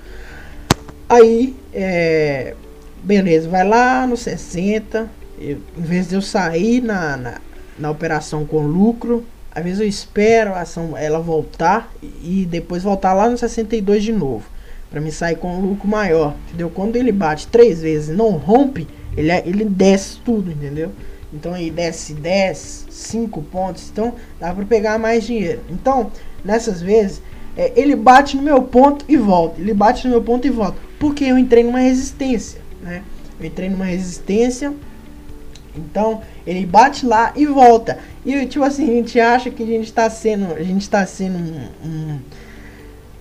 Aí, 1.09 1.55
é, 1.73 2.55
beleza, 3.03 3.49
vai 3.49 3.67
lá 3.67 4.07
no 4.07 4.17
60. 4.17 5.09
Eu, 5.41 5.59
em 5.77 5.83
vez 5.83 6.09
de 6.09 6.15
eu 6.15 6.23
sair 6.23 6.83
na, 6.83 7.17
na, 7.17 7.41
na, 7.79 7.91
operação 7.91 8.45
com 8.45 8.67
lucro, 8.67 9.25
às 9.51 9.63
vezes 9.63 9.81
eu 9.81 9.87
espero 9.87 10.53
a 10.55 10.63
ação 10.63 10.97
ela 10.97 11.21
voltar 11.21 11.93
e 12.23 12.47
depois 12.49 12.83
voltar 12.83 13.15
lá 13.15 13.29
no 13.29 13.39
62 13.39 14.03
de 14.03 14.13
novo. 14.13 14.45
para 14.91 15.01
me 15.01 15.13
sair 15.13 15.37
com 15.37 15.55
um 15.57 15.61
lucro 15.61 15.87
maior, 15.87 16.35
entendeu? 16.49 16.71
Quando 16.71 16.97
ele 16.97 17.13
bate 17.13 17.47
três 17.47 17.81
vezes 17.83 18.17
não 18.17 18.33
rompe, 18.33 18.87
ele, 19.17 19.31
é, 19.31 19.43
ele 19.47 19.65
desce 19.65 20.19
tudo, 20.25 20.51
entendeu? 20.51 20.91
Então 21.33 21.53
aí 21.53 21.71
desce 21.71 22.15
10, 22.15 22.87
5 22.91 23.43
pontos. 23.43 23.89
Então 23.91 24.15
dá 24.41 24.53
para 24.53 24.65
pegar 24.65 24.99
mais 24.99 25.25
dinheiro. 25.25 25.61
Então, 25.71 26.11
nessas 26.45 26.81
vezes, 26.81 27.23
é, 27.57 27.73
ele 27.77 27.97
bate 27.97 28.37
no 28.37 28.43
meu 28.43 28.63
ponto 28.63 29.05
e 29.09 29.17
volta. 29.17 29.61
Ele 29.61 29.75
bate 29.75 30.07
no 30.07 30.11
meu 30.11 30.23
ponto 30.23 30.47
e 30.47 30.51
volta. 30.51 30.79
Porque 30.99 31.25
eu 31.25 31.39
entrei 31.39 31.65
numa 31.65 31.81
resistência, 31.81 32.61
né? 32.83 33.03
Eu 33.39 33.47
entrei 33.47 33.69
numa 33.69 33.85
resistência. 33.85 34.73
Então, 35.77 36.23
ele 36.47 36.67
bate 36.67 37.07
lá 37.07 37.33
e 37.37 37.47
volta. 37.47 37.99
E 38.25 38.47
tipo 38.47 38.65
assim, 38.65 38.85
a 38.85 38.95
gente 38.95 39.21
acha 39.21 39.51
que 39.51 39.63
a 39.63 39.67
gente 39.67 39.87
está 39.87 40.09
sendo, 40.11 40.55
a 40.55 40.63
gente 40.63 40.83
está 40.83 41.07
sendo 41.07 41.39
um, 41.39 41.69
um, 41.85 42.19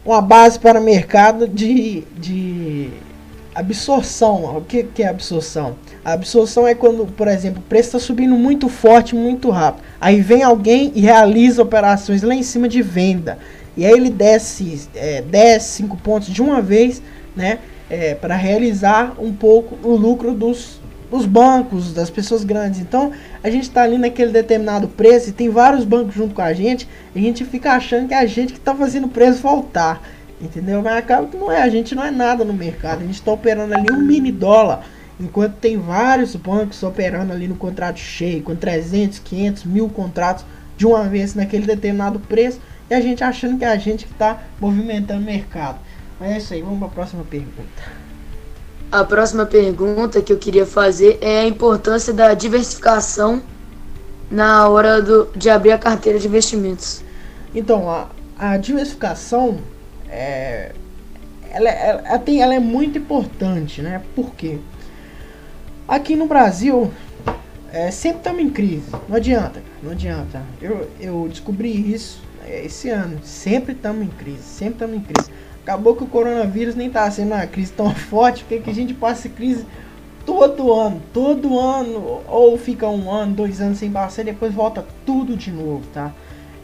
uma 0.05 0.21
base 0.21 0.59
para 0.59 0.79
o 0.79 0.83
mercado 0.83 1.47
de, 1.47 2.03
de 2.17 2.89
absorção. 3.59 4.57
O 4.57 4.61
que, 4.61 4.83
que 4.83 5.03
é 5.03 5.07
absorção? 5.07 5.75
A 6.05 6.13
absorção 6.13 6.67
é 6.67 6.75
quando, 6.75 7.05
por 7.05 7.27
exemplo, 7.27 7.59
o 7.59 7.69
preço 7.69 7.89
está 7.89 7.99
subindo 7.99 8.35
muito 8.35 8.69
forte, 8.69 9.15
muito 9.15 9.49
rápido. 9.49 9.83
Aí 9.99 10.21
vem 10.21 10.43
alguém 10.43 10.91
e 10.95 11.01
realiza 11.01 11.61
operações 11.61 12.21
lá 12.21 12.35
em 12.35 12.43
cima 12.43 12.69
de 12.69 12.81
venda. 12.81 13.37
E 13.75 13.85
aí 13.85 13.91
ele 13.91 14.09
desce 14.09 14.87
é, 14.95 15.21
10, 15.21 15.63
5 15.63 15.97
pontos 15.97 16.29
de 16.29 16.41
uma 16.41 16.61
vez, 16.61 17.01
né? 17.35 17.59
É, 17.89 18.15
para 18.15 18.35
realizar 18.35 19.15
um 19.17 19.31
pouco 19.31 19.77
o 19.81 19.95
lucro 19.95 20.33
dos, 20.33 20.81
dos 21.09 21.25
bancos, 21.25 21.93
das 21.93 22.09
pessoas 22.09 22.43
grandes. 22.43 22.79
Então 22.79 23.11
a 23.41 23.49
gente 23.49 23.63
está 23.63 23.83
ali 23.83 23.97
naquele 23.97 24.31
determinado 24.31 24.87
preço 24.87 25.29
e 25.29 25.31
tem 25.31 25.49
vários 25.49 25.85
bancos 25.85 26.13
junto 26.13 26.35
com 26.35 26.41
a 26.41 26.53
gente. 26.53 26.87
E 27.15 27.19
a 27.19 27.21
gente 27.21 27.45
fica 27.45 27.71
achando 27.71 28.07
que 28.07 28.13
é 28.13 28.17
a 28.17 28.25
gente 28.25 28.53
que 28.53 28.59
está 28.59 28.75
fazendo 28.75 29.05
o 29.05 29.09
preço 29.09 29.41
voltar. 29.41 30.01
Entendeu? 30.39 30.81
Mas 30.81 30.97
acaba 30.97 31.27
que 31.27 31.37
não 31.37 31.51
é. 31.51 31.61
A 31.61 31.69
gente 31.69 31.95
não 31.95 32.03
é 32.03 32.11
nada 32.11 32.45
no 32.45 32.53
mercado. 32.53 32.99
A 32.99 33.05
gente 33.05 33.15
está 33.15 33.31
operando 33.31 33.73
ali 33.73 33.91
um 33.91 33.99
mini 33.99 34.31
dólar 34.31 34.83
Enquanto 35.19 35.55
tem 35.55 35.77
vários 35.77 36.35
bancos 36.35 36.83
operando 36.83 37.33
ali 37.33 37.47
no 37.47 37.55
contrato 37.55 37.97
cheio, 37.97 38.43
com 38.43 38.55
300, 38.55 39.17
500, 39.19 39.63
mil 39.63 39.89
contratos 39.89 40.45
de 40.77 40.85
uma 40.85 41.05
vez 41.05 41.33
naquele 41.33 41.65
determinado 41.65 42.19
preço, 42.19 42.59
e 42.87 42.93
a 42.93 43.01
gente 43.01 43.23
achando 43.23 43.57
que 43.57 43.65
é 43.65 43.67
a 43.67 43.77
gente 43.77 44.05
que 44.05 44.13
está 44.13 44.43
movimentando 44.61 45.21
o 45.21 45.25
mercado. 45.25 45.79
Mas 46.19 46.31
é 46.31 46.37
isso 46.37 46.53
aí, 46.53 46.61
vamos 46.61 46.77
para 46.77 46.87
a 46.87 46.91
próxima 46.91 47.23
pergunta. 47.23 47.97
A 48.91 49.03
próxima 49.03 49.45
pergunta 49.45 50.21
que 50.21 50.31
eu 50.31 50.37
queria 50.37 50.65
fazer 50.65 51.17
é 51.19 51.41
a 51.41 51.47
importância 51.47 52.13
da 52.13 52.33
diversificação 52.35 53.41
na 54.29 54.67
hora 54.69 55.01
do, 55.01 55.29
de 55.35 55.49
abrir 55.49 55.71
a 55.71 55.77
carteira 55.79 56.19
de 56.19 56.27
investimentos. 56.27 57.03
Então, 57.55 57.89
a, 57.89 58.07
a 58.37 58.55
diversificação 58.57 59.57
é, 60.09 60.71
ela, 61.51 61.69
ela, 61.69 62.01
ela, 62.05 62.19
tem, 62.19 62.41
ela 62.41 62.53
é 62.53 62.59
muito 62.59 62.97
importante, 62.97 63.81
né? 63.81 64.01
Por 64.15 64.33
quê? 64.35 64.59
Aqui 65.87 66.15
no 66.15 66.27
Brasil, 66.27 66.91
é, 67.71 67.91
sempre 67.91 68.19
estamos 68.19 68.41
em 68.41 68.49
crise. 68.49 68.91
Não 69.07 69.15
adianta, 69.15 69.61
não 69.81 69.91
adianta. 69.91 70.41
Eu, 70.61 70.89
eu 70.99 71.27
descobri 71.29 71.93
isso 71.93 72.21
é, 72.45 72.65
esse 72.65 72.89
ano. 72.89 73.19
Sempre 73.23 73.73
estamos 73.73 74.05
em 74.05 74.09
crise, 74.09 74.43
sempre 74.43 74.73
estamos 74.73 74.97
em 74.97 75.01
crise. 75.01 75.29
Acabou 75.61 75.95
que 75.95 76.03
o 76.03 76.07
coronavírus 76.07 76.75
nem 76.75 76.87
está 76.87 77.09
sendo 77.11 77.33
uma 77.33 77.45
crise 77.45 77.71
tão 77.71 77.93
forte, 77.95 78.43
porque 78.43 78.59
que 78.59 78.69
a 78.69 78.73
gente 78.73 78.93
passa 78.93 79.27
crise 79.29 79.65
todo 80.25 80.73
ano, 80.73 81.01
todo 81.13 81.57
ano, 81.57 82.21
ou 82.27 82.57
fica 82.57 82.87
um 82.87 83.09
ano, 83.09 83.33
dois 83.33 83.61
anos 83.61 83.77
sem 83.77 83.89
passar 83.89 84.23
e 84.23 84.25
depois 84.25 84.53
volta 84.53 84.85
tudo 85.05 85.37
de 85.37 85.51
novo, 85.51 85.83
tá? 85.93 86.13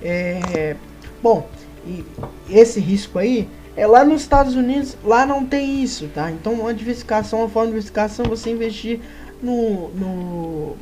É, 0.02 0.76
bom, 1.22 1.48
e 1.86 2.06
esse 2.50 2.80
risco 2.80 3.20
aí 3.20 3.48
é 3.76 3.88
lá 3.88 4.04
nos 4.06 4.22
Estados 4.22 4.56
Unidos, 4.56 4.96
lá 5.04 5.26
não 5.26 5.46
tem 5.46 5.82
isso, 5.82 6.08
tá? 6.14 6.32
Então 6.32 6.54
uma 6.54 6.74
diversificação, 6.74 7.40
uma 7.40 7.50
forma 7.50 7.68
de 7.68 7.72
diversificação 7.74 8.26
é 8.26 8.30
você 8.30 8.52
investir 8.52 9.00
no, 9.42 9.90
no, 9.90 10.78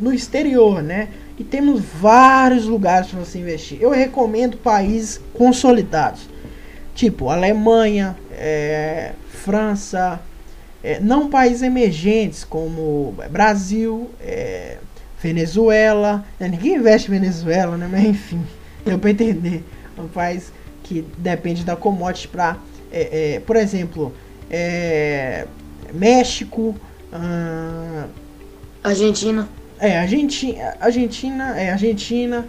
no 0.00 0.12
exterior, 0.12 0.82
né? 0.82 1.08
E 1.38 1.44
temos 1.44 1.80
vários 1.80 2.64
lugares 2.64 3.08
para 3.08 3.20
você 3.20 3.38
investir. 3.38 3.78
Eu 3.80 3.90
recomendo 3.90 4.56
países 4.56 5.20
consolidados, 5.34 6.28
tipo 6.94 7.28
Alemanha, 7.28 8.16
é, 8.32 9.12
França, 9.28 10.20
é, 10.82 10.98
não 11.00 11.28
países 11.28 11.62
emergentes 11.62 12.42
como 12.42 13.14
Brasil, 13.30 14.10
é, 14.20 14.78
Venezuela. 15.22 16.24
Ninguém 16.40 16.76
investe 16.76 17.08
em 17.08 17.18
Venezuela, 17.18 17.76
né? 17.76 17.88
Mas 17.90 18.04
enfim, 18.04 18.42
deu 18.84 18.98
para 18.98 19.10
entender. 19.10 19.62
É 20.04 20.08
país 20.08 20.52
que 20.82 21.04
depende 21.18 21.64
da 21.64 21.76
commodity 21.76 22.28
para, 22.28 22.56
é, 22.90 23.34
é, 23.34 23.40
por 23.40 23.56
exemplo, 23.56 24.12
é, 24.50 25.46
México, 25.92 26.74
ah, 27.12 28.06
Argentina. 28.82 29.48
É, 29.80 29.98
Argentina, 29.98 30.76
Argentina, 30.80 31.60
é 31.60 31.70
Argentina, 31.70 32.48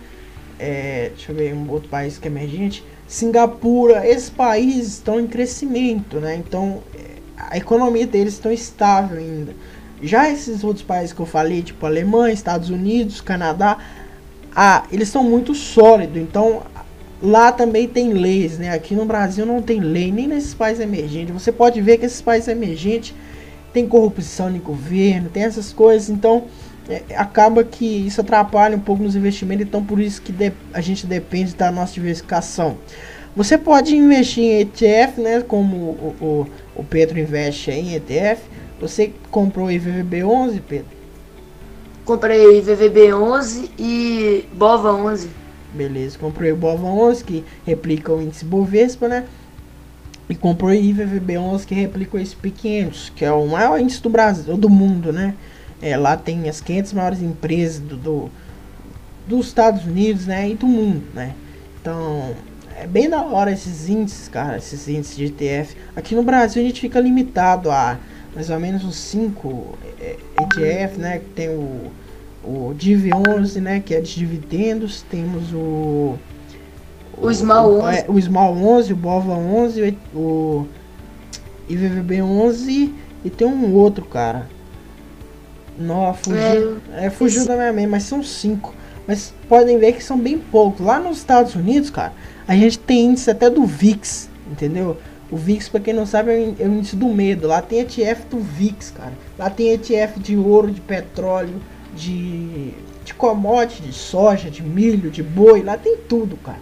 é, 0.57 1.12
deixa 1.15 1.31
eu 1.31 1.35
ver 1.35 1.53
um 1.53 1.69
outro 1.69 1.89
país 1.89 2.17
que 2.17 2.27
é 2.27 2.31
emergente, 2.31 2.83
Singapura, 3.07 4.07
esses 4.07 4.29
países 4.29 4.93
estão 4.93 5.19
em 5.19 5.27
crescimento, 5.27 6.19
né? 6.19 6.35
Então 6.35 6.81
a 7.38 7.57
economia 7.57 8.05
deles 8.05 8.33
está 8.33 8.51
estável 8.51 9.17
ainda. 9.17 9.53
Já 10.01 10.29
esses 10.29 10.63
outros 10.63 10.85
países 10.85 11.13
que 11.13 11.19
eu 11.19 11.25
falei, 11.25 11.62
tipo 11.62 11.85
Alemanha, 11.85 12.33
Estados 12.33 12.69
Unidos, 12.69 13.21
Canadá, 13.21 13.77
ah, 14.55 14.83
eles 14.91 15.09
são 15.09 15.23
muito 15.23 15.53
sólidos. 15.53 16.17
Então 16.17 16.63
lá 17.21 17.51
também 17.51 17.88
tem 17.88 18.13
leis, 18.13 18.58
né? 18.58 18.71
Aqui 18.71 18.95
no 18.95 19.05
Brasil 19.05 19.45
não 19.45 19.62
tem 19.62 19.79
lei, 19.79 20.12
nem 20.12 20.27
nesses 20.27 20.53
países 20.53 20.84
emergentes. 20.84 21.34
Você 21.34 21.51
pode 21.51 21.82
ver 21.82 21.97
que 21.97 22.05
esses 22.05 22.21
países 22.21 22.47
emergentes 22.47 23.13
tem 23.73 23.88
corrupção 23.88 24.49
no 24.49 24.60
governo, 24.60 25.29
tem 25.29 25.43
essas 25.43 25.73
coisas. 25.73 26.10
Então 26.10 26.45
é, 26.89 27.03
acaba 27.15 27.63
que 27.63 27.86
isso 27.86 28.21
atrapalha 28.21 28.75
um 28.75 28.79
pouco 28.79 29.03
nos 29.03 29.15
investimentos. 29.15 29.65
Então 29.65 29.84
por 29.84 29.99
isso 29.99 30.21
que 30.21 30.32
de, 30.32 30.51
a 30.73 30.82
gente 30.82 31.05
depende 31.05 31.55
da 31.55 31.71
nossa 31.71 31.93
diversificação. 31.93 32.77
Você 33.36 33.58
pode 33.58 33.95
investir 33.95 34.43
em 34.43 34.60
ETF, 34.62 35.21
né? 35.21 35.41
Como 35.41 35.75
o, 35.75 36.15
o, 36.19 36.47
o 36.75 36.84
Pedro 36.84 37.19
investe 37.19 37.71
em 37.71 37.95
ETF. 37.95 38.41
Você 38.79 39.12
comprou 39.29 39.67
IVVB11, 39.67 40.62
Pedro? 40.67 40.99
Comprei 42.05 42.62
VVB11 42.62 43.69
e 43.77 44.45
BOVA11. 44.58 45.27
Beleza, 45.73 46.17
comprei 46.17 46.51
o 46.51 46.58
BOVA11 46.58 47.23
que 47.23 47.45
replica 47.65 48.12
o 48.12 48.21
índice 48.21 48.43
Bovespa, 48.43 49.08
né? 49.08 49.25
E 50.27 50.36
comprei 50.36 50.82
IVVB11 50.82 51.65
que 51.65 51.75
replica 51.75 52.17
o 52.17 52.19
SP500, 52.19 53.12
que 53.15 53.25
é 53.25 53.32
o 53.32 53.45
maior 53.47 53.79
índice 53.79 54.01
do 54.01 54.10
Brasil, 54.10 54.58
do 54.58 54.69
mundo, 54.69 55.12
né? 55.12 55.36
É, 55.82 55.95
lá 55.95 56.17
tem 56.17 56.49
as 56.49 56.60
500 56.60 56.93
maiores 56.93 57.21
empresas 57.21 57.79
do, 57.79 57.97
do, 57.97 58.29
dos 59.27 59.47
Estados 59.47 59.86
Unidos, 59.86 60.25
né? 60.25 60.49
E 60.49 60.55
do 60.55 60.67
mundo, 60.67 61.03
né? 61.13 61.34
Então, 61.82 62.36
é 62.75 62.88
bem 62.88 63.10
da 63.10 63.21
hora 63.23 63.51
esses 63.51 63.89
índices, 63.89 64.27
cara, 64.27 64.58
esses 64.58 64.88
índices 64.88 65.15
de 65.15 65.25
ETF. 65.25 65.75
Aqui 65.95 66.15
no 66.15 66.23
Brasil 66.23 66.62
a 66.62 66.65
gente 66.65 66.82
fica 66.82 66.99
limitado 66.99 67.69
a 67.69 67.97
mais 68.36 68.49
ou 68.49 68.60
menos 68.60 68.84
uns 68.84 68.95
5 68.95 69.77
ETF, 70.41 70.99
né? 70.99 71.21
Tem 71.36 71.49
o, 71.49 71.91
o 72.43 72.73
DIV11, 72.78 73.62
né? 73.62 73.80
Que 73.80 73.95
é 73.95 74.02
de 74.02 74.15
dividendos. 74.15 75.02
Temos 75.10 75.54
o... 75.54 76.17
O, 77.17 77.34
Small 77.34 77.82
11. 77.82 77.97
É, 77.97 78.06
o 78.08 78.21
Small 78.21 78.58
11, 78.58 78.93
o 78.93 78.95
BOVA 78.95 79.34
11, 79.34 79.97
o 80.13 80.65
IVVB 81.69 82.21
11 82.21 82.93
e 83.23 83.30
tem 83.30 83.47
um 83.47 83.73
outro, 83.73 84.06
cara. 84.06 84.47
Não, 85.78 86.13
fugiu, 86.13 86.78
é, 86.93 87.06
é, 87.06 87.10
fugiu 87.10 87.45
da 87.45 87.56
minha 87.56 87.71
mente, 87.71 87.88
mas 87.88 88.04
são 88.04 88.23
cinco. 88.23 88.73
Mas 89.08 89.34
podem 89.47 89.78
ver 89.78 89.93
que 89.93 90.04
são 90.04 90.17
bem 90.19 90.38
poucos. 90.38 90.86
Lá 90.86 90.99
nos 90.99 91.17
Estados 91.17 91.56
Unidos, 91.56 91.89
cara, 91.89 92.13
a 92.47 92.56
gente 92.56 92.78
tem 92.80 93.06
índice 93.06 93.30
até 93.30 93.49
do 93.49 93.65
VIX, 93.65 94.30
entendeu? 94.52 94.97
O 95.32 95.38
VIX, 95.38 95.69
para 95.69 95.80
quem 95.80 95.93
não 95.93 96.06
sabe, 96.06 96.56
é 96.60 96.65
o 96.65 96.73
índice 96.73 96.95
do 96.95 97.08
medo. 97.08 97.47
Lá 97.47 97.62
tem 97.62 97.80
ETF 97.80 98.25
do 98.30 98.39
VIX, 98.39 98.91
cara. 98.91 99.13
Lá 99.38 99.49
tem 99.49 99.69
ETF 99.69 100.19
de 100.19 100.36
ouro, 100.36 100.71
de 100.71 100.82
petróleo, 100.82 101.62
de, 101.95 102.71
de 103.04 103.13
commodity, 103.13 103.82
de 103.82 103.93
soja, 103.93 104.49
de 104.49 104.62
milho, 104.62 105.10
de 105.10 105.23
boi. 105.23 105.63
Lá 105.63 105.78
tem 105.78 105.97
tudo, 105.97 106.38
cara. 106.38 106.60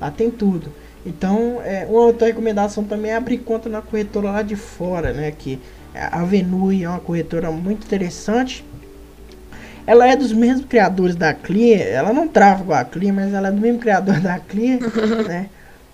Lá 0.00 0.10
tem 0.10 0.30
tudo. 0.30 0.72
Então, 1.04 1.60
é, 1.64 1.86
uma 1.88 2.00
outra 2.00 2.26
recomendação 2.26 2.84
também 2.84 3.10
é 3.10 3.16
abrir 3.16 3.38
conta 3.38 3.68
na 3.68 3.80
corretora 3.80 4.30
lá 4.30 4.42
de 4.42 4.56
fora, 4.56 5.12
né? 5.12 5.30
Que 5.30 5.58
a 5.94 6.24
Venui 6.24 6.84
é 6.84 6.88
uma 6.88 7.00
corretora 7.00 7.50
muito 7.50 7.84
interessante. 7.84 8.64
Ela 9.86 10.06
é 10.06 10.14
dos 10.14 10.32
mesmos 10.32 10.66
criadores 10.66 11.16
da 11.16 11.32
Clear. 11.32 11.80
Ela 11.80 12.12
não 12.12 12.28
trava 12.28 12.64
com 12.64 12.72
a 12.72 12.84
Clear, 12.84 13.14
mas 13.14 13.32
ela 13.32 13.48
é 13.48 13.52
do 13.52 13.60
mesmo 13.60 13.78
criador 13.78 14.20
da 14.20 14.38
Clear, 14.38 14.78
né? 15.26 15.48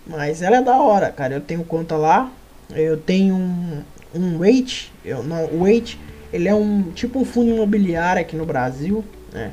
Mas 0.07 0.43
ela 0.43 0.57
é 0.57 0.63
da 0.63 0.77
hora, 0.77 1.11
cara. 1.11 1.35
Eu 1.35 1.41
tenho 1.41 1.65
conta 1.65 1.97
lá. 1.97 2.31
Eu 2.71 2.97
tenho 2.97 3.35
um, 3.35 3.83
um 4.15 4.39
Wait. 4.39 4.91
Eu, 5.05 5.23
não, 5.23 5.63
Wait, 5.63 5.97
ele 6.33 6.49
é 6.49 6.55
um 6.55 6.91
tipo 6.95 7.19
um 7.19 7.25
fundo 7.25 7.51
imobiliário 7.51 8.21
aqui 8.21 8.37
no 8.37 8.47
Brasil, 8.47 9.05
né? 9.33 9.51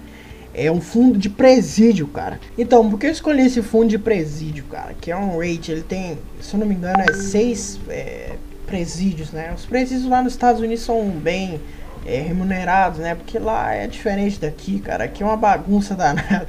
É 0.55 0.71
um 0.71 0.79
fundo 0.79 1.17
de 1.17 1.29
presídio, 1.29 2.07
cara. 2.07 2.39
Então, 2.55 2.87
por 2.87 2.99
que 2.99 3.07
eu 3.07 3.11
escolhi 3.11 3.43
esse 3.43 3.61
fundo 3.63 3.87
de 3.87 3.97
presídio, 3.97 4.63
cara? 4.65 4.93
Que 4.93 5.09
é 5.09 5.17
um 5.17 5.39
rate, 5.39 5.71
ele 5.71 5.81
tem, 5.81 6.17
se 6.39 6.53
eu 6.53 6.59
não 6.59 6.67
me 6.67 6.75
engano, 6.75 7.01
é 7.09 7.13
seis 7.13 7.79
é, 7.89 8.33
presídios, 8.67 9.31
né? 9.31 9.51
Os 9.55 9.65
presídios 9.65 10.07
lá 10.07 10.21
nos 10.21 10.33
Estados 10.33 10.61
Unidos 10.61 10.83
são 10.83 11.09
bem 11.09 11.59
é, 12.05 12.19
remunerados, 12.21 12.99
né? 12.99 13.15
Porque 13.15 13.39
lá 13.39 13.73
é 13.73 13.87
diferente 13.87 14.39
daqui, 14.39 14.79
cara. 14.79 15.05
Aqui 15.05 15.23
é 15.23 15.25
uma 15.25 15.37
bagunça 15.37 15.95
danada 15.97 16.47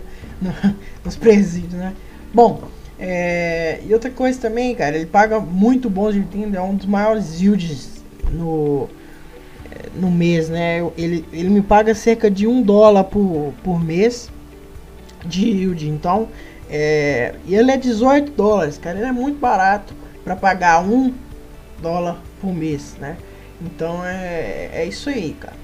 nos 1.03 1.17
presídios, 1.17 1.73
né? 1.73 1.95
Bom, 2.33 2.65
é, 2.99 3.81
e 3.87 3.93
outra 3.93 4.11
coisa 4.11 4.39
também, 4.41 4.75
cara, 4.75 4.97
ele 4.97 5.07
paga 5.07 5.41
muito 5.41 5.89
bons 5.89 6.13
dividendos, 6.13 6.55
é 6.55 6.61
um 6.61 6.75
dos 6.75 6.87
maiores 6.87 7.41
yields 7.41 8.03
no, 8.31 8.89
no 9.95 10.11
mês, 10.11 10.49
né? 10.49 10.79
Ele, 10.97 11.25
ele 11.33 11.49
me 11.49 11.63
paga 11.63 11.95
cerca 11.95 12.31
de 12.31 12.47
um 12.47 12.63
dólar 12.63 13.05
por, 13.05 13.53
por 13.63 13.83
mês 13.83 14.31
de 15.25 15.49
yield, 15.49 15.89
então, 15.89 16.29
é, 16.69 17.35
e 17.47 17.55
ele 17.55 17.71
é 17.71 17.77
18 17.77 18.33
dólares, 18.33 18.77
cara, 18.79 18.99
ele 18.99 19.07
é 19.07 19.13
muito 19.13 19.39
barato 19.39 19.95
para 20.23 20.37
pagar 20.37 20.85
um 20.85 21.13
dólar 21.81 22.21
por 22.41 22.53
mês, 22.53 22.97
né? 23.01 23.17
Então 23.61 24.05
é, 24.05 24.71
é 24.73 24.87
isso 24.87 25.09
aí, 25.09 25.37
cara. 25.39 25.57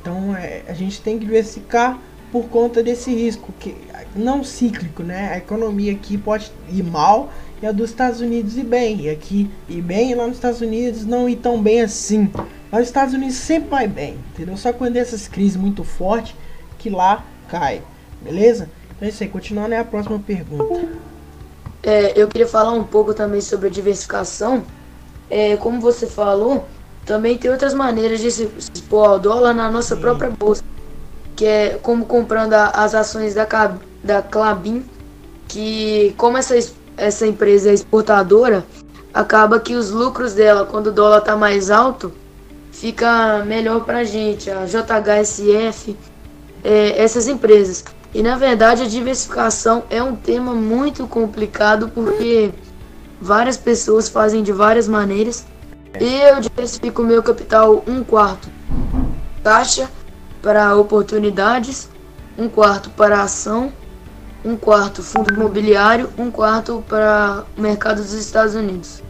Então 0.00 0.36
é, 0.36 0.62
a 0.68 0.72
gente 0.72 1.00
tem 1.00 1.18
que 1.18 1.24
diversificar 1.24 1.98
por 2.30 2.48
conta 2.48 2.82
desse 2.82 3.10
risco 3.14 3.52
que 3.58 3.74
não 4.14 4.44
cíclico, 4.44 5.02
né? 5.02 5.32
A 5.32 5.38
economia 5.38 5.92
aqui 5.92 6.18
pode 6.18 6.52
ir 6.70 6.82
mal 6.82 7.30
e 7.62 7.66
a 7.66 7.72
dos 7.72 7.90
Estados 7.90 8.20
Unidos 8.20 8.56
ir 8.56 8.64
bem. 8.64 9.02
E 9.02 9.10
aqui 9.10 9.50
ir 9.68 9.82
bem 9.82 10.10
e 10.10 10.14
lá 10.14 10.26
nos 10.26 10.36
Estados 10.36 10.60
Unidos 10.60 11.04
não 11.04 11.28
ir 11.28 11.36
tão 11.36 11.62
bem 11.62 11.80
assim. 11.80 12.30
Lá 12.70 12.78
nos 12.78 12.88
Estados 12.88 13.14
Unidos 13.14 13.36
sempre 13.36 13.70
vai 13.70 13.88
bem, 13.88 14.18
entendeu? 14.32 14.56
Só 14.56 14.72
quando 14.72 14.96
essas 14.96 15.26
crises 15.26 15.56
muito 15.56 15.84
fortes 15.84 16.34
que 16.78 16.90
lá 16.90 17.24
cai, 17.50 17.82
beleza? 18.20 18.68
Então 18.90 19.06
é 19.06 19.10
isso 19.10 19.22
aí, 19.22 19.28
continuando 19.28 19.74
é 19.74 19.78
a 19.78 19.84
próxima 19.84 20.18
pergunta. 20.18 20.88
É, 21.82 22.20
eu 22.20 22.28
queria 22.28 22.46
falar 22.46 22.72
um 22.72 22.84
pouco 22.84 23.14
também 23.14 23.40
sobre 23.40 23.68
a 23.68 23.70
diversificação. 23.70 24.64
É, 25.30 25.56
como 25.56 25.80
você 25.80 26.06
falou, 26.06 26.66
também 27.06 27.38
tem 27.38 27.50
outras 27.50 27.72
maneiras 27.72 28.20
de 28.20 28.30
se 28.30 28.50
expor 28.74 29.08
ao 29.08 29.18
dólar 29.18 29.54
na 29.54 29.70
nossa 29.70 29.94
Sim. 29.94 30.00
própria 30.00 30.30
bolsa 30.30 30.62
que 31.38 31.46
é 31.46 31.78
como 31.80 32.04
comprando 32.04 32.54
a, 32.54 32.70
as 32.70 32.96
ações 32.96 33.32
da, 33.32 33.46
da 34.02 34.20
Clabin, 34.20 34.84
que 35.46 36.12
como 36.16 36.36
essa, 36.36 36.58
essa 36.96 37.28
empresa 37.28 37.70
é 37.70 37.74
exportadora, 37.74 38.64
acaba 39.14 39.60
que 39.60 39.76
os 39.76 39.92
lucros 39.92 40.34
dela, 40.34 40.66
quando 40.66 40.88
o 40.88 40.92
dólar 40.92 41.18
está 41.18 41.36
mais 41.36 41.70
alto, 41.70 42.12
fica 42.78 43.44
melhor 43.44 43.84
para 43.84 43.98
a 43.98 44.04
gente, 44.04 44.48
a 44.50 44.64
JHSF, 44.64 45.96
é, 46.62 47.02
essas 47.02 47.26
empresas. 47.26 47.84
E 48.14 48.22
na 48.22 48.36
verdade 48.36 48.82
a 48.82 48.86
diversificação 48.86 49.82
é 49.90 50.02
um 50.02 50.14
tema 50.14 50.54
muito 50.54 51.06
complicado 51.06 51.88
porque 51.88 52.50
várias 53.20 53.56
pessoas 53.56 54.08
fazem 54.08 54.42
de 54.42 54.52
várias 54.52 54.86
maneiras. 54.86 55.44
Eu 56.00 56.40
diversifico 56.40 57.02
meu 57.02 57.22
capital 57.22 57.82
um 57.86 58.04
quarto 58.04 58.48
taxa 59.42 59.90
para 60.40 60.76
oportunidades, 60.76 61.88
um 62.38 62.48
quarto 62.48 62.90
para 62.90 63.22
ação, 63.22 63.72
um 64.44 64.56
quarto 64.56 65.02
fundo 65.02 65.34
imobiliário, 65.34 66.10
um 66.16 66.30
quarto 66.30 66.84
para 66.88 67.44
o 67.56 67.60
mercado 67.60 67.96
dos 67.96 68.12
Estados 68.12 68.54
Unidos. 68.54 69.02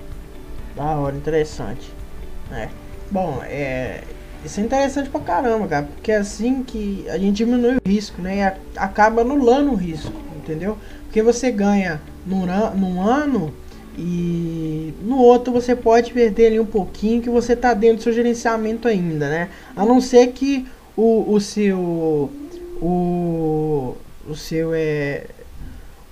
Da 0.74 0.84
hora, 0.84 1.14
interessante. 1.14 1.92
É. 2.50 2.68
Bom, 3.10 3.40
é, 3.44 4.02
isso 4.44 4.60
é 4.60 4.62
interessante 4.62 5.08
pra 5.08 5.20
caramba, 5.20 5.66
cara, 5.66 5.86
porque 5.86 6.12
é 6.12 6.16
assim 6.16 6.62
que 6.62 7.06
a 7.08 7.18
gente 7.18 7.36
diminui 7.36 7.76
o 7.76 7.88
risco, 7.88 8.20
né? 8.20 8.36
E 8.36 8.78
acaba 8.78 9.22
anulando 9.22 9.72
o 9.72 9.74
risco, 9.74 10.12
entendeu? 10.36 10.76
Porque 11.04 11.22
você 11.22 11.50
ganha 11.50 12.00
num, 12.26 12.46
num 12.76 13.00
ano 13.00 13.52
e 13.96 14.94
no 15.02 15.18
outro 15.18 15.52
você 15.52 15.74
pode 15.74 16.12
perder 16.12 16.46
ali 16.46 16.60
um 16.60 16.66
pouquinho 16.66 17.20
que 17.20 17.30
você 17.30 17.56
tá 17.56 17.74
dentro 17.74 17.96
do 17.96 18.02
seu 18.02 18.12
gerenciamento 18.12 18.86
ainda, 18.86 19.28
né? 19.28 19.48
A 19.74 19.84
não 19.84 20.00
ser 20.00 20.28
que 20.28 20.66
o, 20.96 21.32
o 21.32 21.40
seu. 21.40 22.30
O, 22.80 23.96
o 24.28 24.34
seu 24.34 24.72
é. 24.74 25.24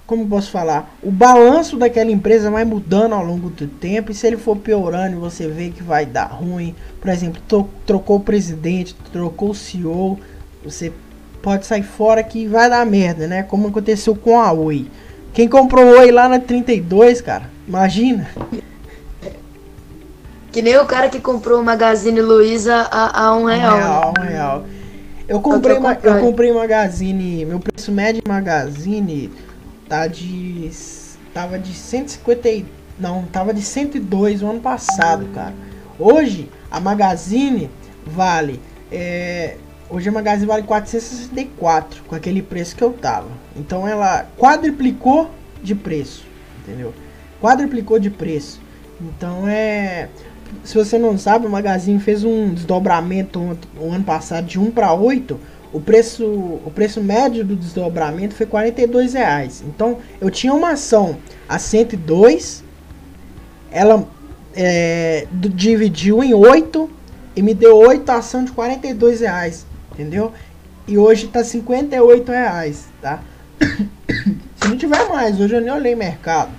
Como 0.06 0.28
posso 0.28 0.52
falar? 0.52 0.96
O 1.02 1.10
balanço 1.10 1.76
daquela 1.76 2.10
empresa 2.12 2.48
vai 2.48 2.64
mudando 2.64 3.14
ao 3.14 3.24
longo 3.24 3.50
do 3.50 3.66
tempo. 3.66 4.12
E 4.12 4.14
se 4.14 4.24
ele 4.26 4.36
for 4.36 4.56
piorando, 4.56 5.18
você 5.18 5.48
vê 5.48 5.70
que 5.70 5.82
vai 5.82 6.06
dar 6.06 6.26
ruim. 6.26 6.76
Por 7.00 7.10
exemplo, 7.10 7.42
trocou 7.84 8.18
o 8.18 8.20
presidente, 8.20 8.94
trocou 9.12 9.50
o 9.50 9.54
CEO. 9.54 10.16
Você 10.64 10.92
pode 11.42 11.66
sair 11.66 11.82
fora 11.82 12.22
que 12.22 12.46
vai 12.46 12.70
dar 12.70 12.86
merda, 12.86 13.26
né? 13.26 13.42
Como 13.42 13.66
aconteceu 13.66 14.14
com 14.14 14.38
a 14.38 14.52
Oi. 14.52 14.86
Quem 15.34 15.48
comprou 15.48 15.84
Oi 15.98 16.12
lá 16.12 16.28
na 16.28 16.38
32, 16.38 17.20
cara? 17.20 17.50
Imagina. 17.66 18.28
Que 20.52 20.62
nem 20.62 20.78
o 20.78 20.86
cara 20.86 21.08
que 21.08 21.20
comprou 21.20 21.60
o 21.60 21.64
Magazine 21.64 22.20
Luiza 22.20 22.88
a, 22.90 23.24
a 23.24 23.36
um 23.36 23.44
real. 23.44 23.74
Um 23.74 23.78
real, 23.78 24.14
um 24.18 24.22
real. 24.22 24.64
Eu 25.28 25.40
comprei, 25.40 25.76
uma, 25.76 25.98
eu 26.00 26.20
comprei 26.20 26.52
Magazine, 26.52 27.44
meu 27.44 27.58
preço 27.58 27.90
médio 27.90 28.22
de 28.22 28.28
Magazine 28.28 29.30
tá 29.88 30.06
de 30.06 30.70
tava 31.32 31.58
de 31.58 31.74
150 31.74 32.64
não, 32.98 33.24
tava 33.24 33.52
de 33.52 33.60
102 33.60 34.42
o 34.42 34.46
ano 34.46 34.60
passado, 34.60 35.26
cara. 35.34 35.52
Hoje 35.98 36.48
a 36.70 36.80
Magazine 36.80 37.70
vale 38.06 38.60
é, 38.90 39.56
hoje 39.90 40.08
a 40.08 40.12
Magazine 40.12 40.46
vale 40.46 40.62
464 40.62 42.04
com 42.04 42.14
aquele 42.14 42.42
preço 42.42 42.74
que 42.74 42.82
eu 42.82 42.92
tava. 42.92 43.28
Então 43.54 43.86
ela 43.86 44.26
quadriplicou 44.38 45.30
de 45.62 45.74
preço, 45.74 46.24
entendeu? 46.60 46.94
Quadriplicou 47.40 47.98
de 47.98 48.10
preço. 48.10 48.60
Então 49.00 49.46
é. 49.48 50.08
Se 50.62 50.76
você 50.76 50.96
não 50.96 51.18
sabe, 51.18 51.44
o 51.46 51.50
Magazine 51.50 51.98
fez 51.98 52.22
um 52.22 52.54
desdobramento 52.54 53.58
o 53.78 53.92
ano 53.92 54.04
passado 54.04 54.46
de 54.46 54.60
1 54.60 54.70
para 54.70 54.92
8. 54.94 55.38
O 55.76 55.80
preço, 55.80 56.24
o 56.24 56.72
preço 56.74 57.02
médio 57.02 57.44
do 57.44 57.54
desdobramento 57.54 58.34
foi 58.34 58.46
42 58.46 59.12
reais. 59.12 59.62
Então 59.66 59.98
eu 60.18 60.30
tinha 60.30 60.54
uma 60.54 60.70
ação 60.70 61.18
a 61.46 61.58
102, 61.58 62.64
ela 63.70 64.08
é, 64.54 65.26
dividiu 65.30 66.24
em 66.24 66.32
8 66.32 66.90
e 67.36 67.42
me 67.42 67.52
deu 67.52 67.76
8 67.76 68.08
ação 68.08 68.42
de 68.42 68.52
42 68.52 69.20
reais, 69.20 69.66
entendeu? 69.92 70.32
E 70.88 70.96
hoje 70.96 71.28
tá 71.28 71.44
58 71.44 72.32
reais, 72.32 72.86
tá? 73.02 73.22
Se 74.56 74.68
não 74.68 74.78
tiver 74.78 75.06
mais, 75.10 75.38
hoje 75.38 75.56
eu 75.56 75.60
nem 75.60 75.70
olhei 75.70 75.94
mercado. 75.94 76.52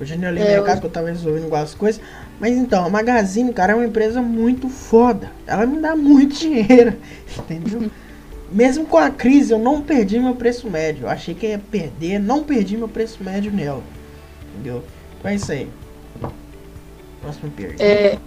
Hoje 0.00 0.14
eu 0.14 0.18
nem 0.20 0.28
olhei 0.28 0.44
é, 0.44 0.56
mercado, 0.58 0.78
que 0.78 0.86
eu 0.86 0.90
tava 0.90 1.08
resolvendo 1.08 1.42
algumas 1.42 1.74
coisas. 1.74 2.00
Mas 2.40 2.56
então, 2.56 2.84
a 2.84 2.90
Magazine, 2.90 3.52
cara, 3.52 3.72
é 3.72 3.76
uma 3.76 3.86
empresa 3.86 4.20
muito 4.20 4.68
foda. 4.68 5.30
Ela 5.46 5.66
me 5.66 5.80
dá 5.80 5.94
muito 5.94 6.34
dinheiro, 6.38 6.94
entendeu? 7.38 7.90
Mesmo 8.50 8.86
com 8.86 8.98
a 8.98 9.10
crise, 9.10 9.52
eu 9.52 9.58
não 9.58 9.80
perdi 9.80 10.18
meu 10.18 10.34
preço 10.34 10.70
médio. 10.70 11.04
Eu 11.04 11.08
achei 11.08 11.34
que 11.34 11.46
ia 11.46 11.58
perder, 11.58 12.18
não 12.18 12.44
perdi 12.44 12.76
meu 12.76 12.88
preço 12.88 13.22
médio 13.22 13.52
nela. 13.52 13.82
Entendeu? 14.52 14.84
Então 15.18 15.30
é 15.30 15.34
isso 15.34 15.50
aí. 15.50 15.68
Próxima 17.20 17.50
pergunta. 17.56 17.82
É, 17.82 18.18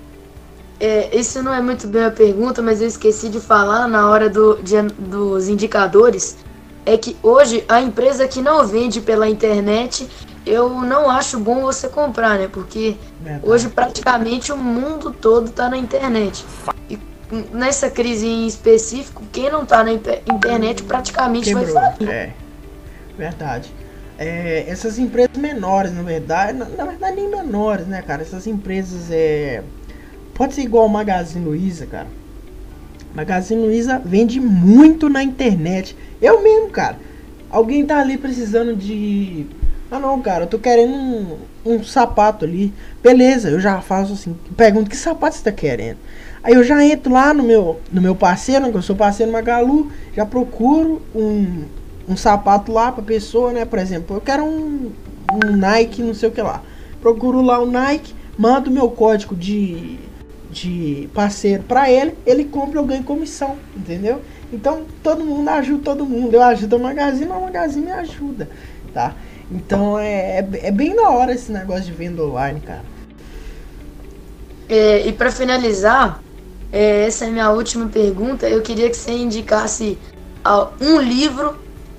é, 0.79 1.17
isso 1.17 1.41
não 1.41 1.53
é 1.53 1.61
muito 1.61 1.87
bem 1.87 2.03
a 2.03 2.11
pergunta, 2.11 2.61
mas 2.61 2.81
eu 2.81 2.87
esqueci 2.87 3.29
de 3.29 3.39
falar 3.39 3.87
na 3.87 4.09
hora 4.09 4.29
do, 4.29 4.61
de, 4.61 4.81
dos 4.81 5.47
indicadores. 5.47 6.37
É 6.85 6.97
que 6.97 7.17
hoje 7.21 7.63
a 7.67 7.81
empresa 7.81 8.27
que 8.27 8.41
não 8.41 8.65
vende 8.65 9.01
pela 9.01 9.27
internet, 9.27 10.07
eu 10.49 10.69
não 10.81 11.09
acho 11.09 11.39
bom 11.39 11.61
você 11.61 11.87
comprar, 11.87 12.37
né? 12.37 12.47
Porque 12.51 12.95
Verdade. 13.21 13.49
hoje 13.49 13.69
praticamente 13.69 14.51
o 14.51 14.57
mundo 14.57 15.11
todo 15.11 15.47
está 15.47 15.69
na 15.69 15.77
internet. 15.77 16.45
E 16.89 16.97
nessa 17.51 17.89
crise 17.89 18.27
em 18.27 18.47
específico, 18.47 19.23
quem 19.31 19.51
não 19.51 19.63
está 19.63 19.83
na 19.83 19.91
internet 19.93 20.83
praticamente 20.83 21.53
Quebrou. 21.53 21.73
vai 21.73 21.93
falir. 21.93 22.09
É, 22.09 22.33
verdade 23.17 23.71
é, 24.17 24.65
essas 24.67 24.97
empresas 24.97 25.37
menores, 25.37 25.93
na 25.93 26.01
verdade, 26.01 26.57
na, 26.57 26.65
na, 26.65 26.85
verdade 26.85 27.15
nem 27.15 27.29
menores, 27.29 27.85
né, 27.85 28.01
cara? 28.01 28.21
Essas 28.21 28.47
empresas 28.47 29.11
é. 29.11 29.63
Pode 30.33 30.53
ser 30.53 30.61
igual 30.61 30.85
o 30.85 30.89
Magazine 30.89 31.45
Luiza, 31.45 31.85
cara. 31.85 32.07
Magazine 33.13 33.61
Luiza 33.61 34.01
vende 34.03 34.39
muito 34.39 35.09
na 35.09 35.23
internet. 35.23 35.95
Eu 36.21 36.41
mesmo, 36.41 36.69
cara. 36.69 36.97
Alguém 37.49 37.85
tá 37.85 37.99
ali 37.99 38.17
precisando 38.17 38.75
de. 38.75 39.45
Ah 39.89 39.99
não, 39.99 40.21
cara, 40.21 40.43
eu 40.43 40.47
tô 40.47 40.59
querendo 40.59 40.93
um, 40.93 41.37
um 41.65 41.83
sapato 41.83 42.43
ali. 42.43 42.73
Beleza, 43.01 43.49
eu 43.49 43.59
já 43.59 43.79
faço 43.79 44.13
assim. 44.13 44.35
Pergunto 44.55 44.89
que 44.89 44.97
sapato 44.97 45.35
você 45.37 45.43
tá 45.43 45.51
querendo. 45.51 45.97
Aí 46.43 46.53
eu 46.53 46.63
já 46.63 46.83
entro 46.85 47.11
lá 47.11 47.33
no 47.33 47.43
meu, 47.43 47.79
no 47.91 48.01
meu 48.01 48.15
parceiro, 48.15 48.65
né, 48.65 48.71
que 48.71 48.77
eu 48.77 48.81
sou 48.81 48.95
parceiro 48.95 49.31
Magalu, 49.31 49.91
já 50.13 50.25
procuro 50.25 51.01
um, 51.15 51.63
um 52.07 52.17
sapato 52.17 52.71
lá 52.71 52.91
pra 52.91 53.03
pessoa, 53.03 53.51
né? 53.51 53.65
Por 53.65 53.79
exemplo, 53.79 54.17
eu 54.17 54.21
quero 54.21 54.43
um, 54.43 54.91
um 55.33 55.55
Nike, 55.55 56.01
não 56.01 56.13
sei 56.13 56.29
o 56.29 56.31
que 56.31 56.41
lá. 56.41 56.61
Procuro 57.01 57.41
lá 57.41 57.59
o 57.59 57.65
Nike, 57.65 58.13
mando 58.37 58.69
meu 58.69 58.89
código 58.89 59.35
de, 59.35 59.99
de 60.51 61.09
parceiro 61.13 61.63
para 61.63 61.89
ele, 61.89 62.13
ele 62.25 62.45
compra, 62.45 62.79
eu 62.79 62.85
ganho 62.85 63.03
comissão, 63.03 63.57
entendeu? 63.75 64.21
Então 64.51 64.85
todo 65.03 65.23
mundo 65.23 65.49
ajuda 65.49 65.83
todo 65.83 66.05
mundo. 66.05 66.33
Eu 66.33 66.43
ajudo 66.43 66.75
a 66.75 66.79
Magazine, 66.79 67.31
a 67.31 67.39
Magazine 67.39 67.85
me 67.85 67.91
ajuda, 67.91 68.49
tá? 68.93 69.15
Então 69.51 69.97
é, 69.97 70.39
é, 70.39 70.49
é 70.63 70.71
bem 70.71 70.95
da 70.95 71.09
hora 71.09 71.33
esse 71.33 71.51
negócio 71.51 71.85
de 71.85 71.91
venda 71.91 72.23
online, 72.23 72.59
cara. 72.59 72.83
É, 74.69 75.07
e 75.07 75.13
para 75.13 75.31
finalizar, 75.31 76.21
é, 76.71 77.05
essa 77.05 77.25
é 77.25 77.29
a 77.29 77.31
minha 77.31 77.49
última 77.51 77.87
pergunta. 77.87 78.49
Eu 78.49 78.61
queria 78.61 78.89
que 78.89 78.97
você 78.97 79.11
indicasse 79.11 79.97
um 80.81 80.99
livro 80.99 81.57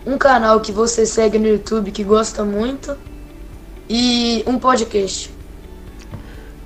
um 0.09 0.17
canal 0.17 0.61
que 0.61 0.73
você 0.73 1.05
segue 1.05 1.39
no 1.39 1.47
YouTube 1.47 1.91
que 1.91 2.03
gosta 2.03 2.43
muito 2.43 2.97
e 3.89 4.43
um 4.47 4.59
podcast. 4.59 5.31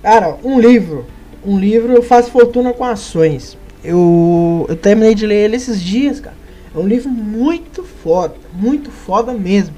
Cara, 0.01 0.37
um 0.45 0.61
livro. 0.61 1.07
Um 1.45 1.59
livro 1.59 1.93
eu 1.93 2.03
faço 2.03 2.31
fortuna 2.31 2.73
com 2.73 2.85
ações. 2.85 3.59
Eu, 3.83 4.65
eu 4.69 4.77
terminei 4.77 5.15
de 5.15 5.27
ler 5.27 5.45
ele 5.45 5.57
esses 5.57 5.81
dias, 5.83 6.21
cara. 6.21 6.37
É 6.73 6.79
um 6.79 6.87
livro 6.87 7.11
muito 7.11 7.83
foda, 7.83 8.35
muito 8.53 8.93
foda 8.93 9.33
mesmo. 9.33 9.75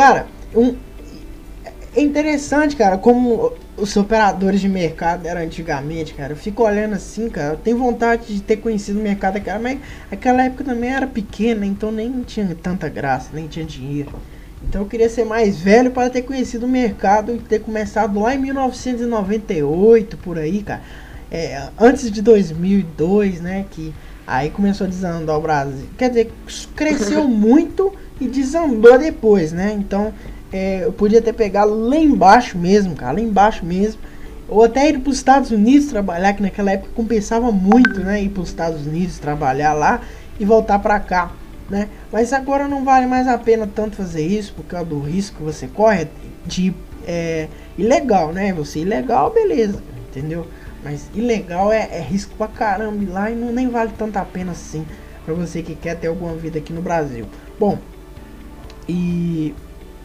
Cara, 0.00 0.26
um, 0.56 0.74
é 1.94 2.00
interessante, 2.00 2.74
cara, 2.74 2.96
como 2.96 3.52
os 3.76 3.94
operadores 3.98 4.58
de 4.58 4.66
mercado 4.66 5.26
eram 5.26 5.42
antigamente, 5.42 6.14
cara. 6.14 6.32
Eu 6.32 6.38
fico 6.38 6.62
olhando 6.62 6.94
assim, 6.94 7.28
cara. 7.28 7.52
Eu 7.52 7.58
tenho 7.58 7.76
vontade 7.76 8.34
de 8.34 8.40
ter 8.40 8.56
conhecido 8.56 8.98
o 8.98 9.02
mercado, 9.02 9.38
cara, 9.42 9.58
mas 9.58 9.78
aquela 10.10 10.42
época 10.42 10.64
também 10.64 10.88
era 10.88 11.06
pequena, 11.06 11.66
então 11.66 11.92
nem 11.92 12.22
tinha 12.22 12.56
tanta 12.62 12.88
graça, 12.88 13.28
nem 13.34 13.46
tinha 13.46 13.62
dinheiro. 13.62 14.10
Então 14.66 14.80
eu 14.80 14.88
queria 14.88 15.10
ser 15.10 15.26
mais 15.26 15.58
velho 15.58 15.90
para 15.90 16.08
ter 16.08 16.22
conhecido 16.22 16.64
o 16.64 16.68
mercado 16.68 17.34
e 17.34 17.38
ter 17.38 17.58
começado 17.58 18.18
lá 18.18 18.34
em 18.34 18.38
1998, 18.38 20.16
por 20.16 20.38
aí, 20.38 20.62
cara. 20.62 20.80
É, 21.30 21.68
antes 21.78 22.10
de 22.10 22.22
2002, 22.22 23.42
né, 23.42 23.66
que 23.70 23.92
aí 24.26 24.48
começou 24.48 24.86
a 24.86 24.88
desandar 24.88 25.36
o 25.36 25.42
Brasil. 25.42 25.88
Quer 25.98 26.08
dizer, 26.08 26.32
cresceu 26.74 27.28
muito 27.28 27.92
e 28.20 28.28
desandou 28.28 28.98
depois, 28.98 29.52
né? 29.52 29.72
Então 29.72 30.12
é, 30.52 30.84
eu 30.84 30.92
podia 30.92 31.22
ter 31.22 31.32
pegado 31.32 31.72
lá 31.74 31.96
embaixo 31.96 32.58
mesmo, 32.58 32.94
cara, 32.94 33.12
lá 33.12 33.20
embaixo 33.20 33.64
mesmo. 33.64 34.00
Ou 34.48 34.64
até 34.64 34.88
ir 34.88 34.98
para 34.98 35.10
os 35.10 35.16
Estados 35.16 35.50
Unidos 35.52 35.86
trabalhar, 35.86 36.32
que 36.32 36.42
naquela 36.42 36.72
época 36.72 36.90
compensava 36.94 37.52
muito, 37.52 38.00
né? 38.00 38.20
Ir 38.20 38.30
para 38.30 38.42
os 38.42 38.48
Estados 38.48 38.86
Unidos 38.86 39.18
trabalhar 39.18 39.72
lá 39.72 40.00
e 40.40 40.44
voltar 40.44 40.80
para 40.80 40.98
cá, 40.98 41.30
né? 41.68 41.88
Mas 42.12 42.32
agora 42.32 42.66
não 42.66 42.84
vale 42.84 43.06
mais 43.06 43.28
a 43.28 43.38
pena 43.38 43.68
tanto 43.72 43.96
fazer 43.96 44.26
isso, 44.26 44.52
por 44.54 44.64
causa 44.64 44.86
do 44.86 44.98
risco 45.00 45.36
que 45.36 45.42
você 45.44 45.68
corre 45.68 46.08
de 46.44 46.74
é, 47.06 47.46
ilegal, 47.78 48.32
né? 48.32 48.52
Você 48.52 48.80
ilegal, 48.80 49.30
beleza, 49.30 49.80
entendeu? 50.08 50.46
Mas 50.82 51.08
ilegal 51.14 51.72
é, 51.72 51.88
é 51.92 52.00
risco 52.00 52.34
pra 52.36 52.48
caramba 52.48 53.04
lá 53.12 53.30
e 53.30 53.36
não 53.36 53.52
nem 53.52 53.68
vale 53.68 53.92
tanto 53.96 54.16
a 54.16 54.24
pena 54.24 54.52
assim 54.52 54.84
para 55.24 55.34
você 55.34 55.62
que 55.62 55.74
quer 55.74 55.96
ter 55.96 56.08
alguma 56.08 56.34
vida 56.34 56.58
aqui 56.58 56.72
no 56.72 56.82
Brasil. 56.82 57.26
Bom, 57.58 57.78
e 58.90 59.54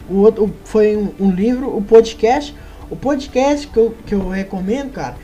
o 0.08 0.18
outro 0.18 0.54
foi 0.64 0.96
um, 0.96 1.12
um, 1.18 1.30
livro, 1.30 1.76
o 1.76 1.82
podcast. 1.82 2.54
O 2.88 2.94
podcast 2.94 3.66
que 3.66 3.76
eu, 3.76 3.94
que 4.06 4.14
eu 4.14 4.28
recomendo, 4.28 4.92
cara, 4.92 5.16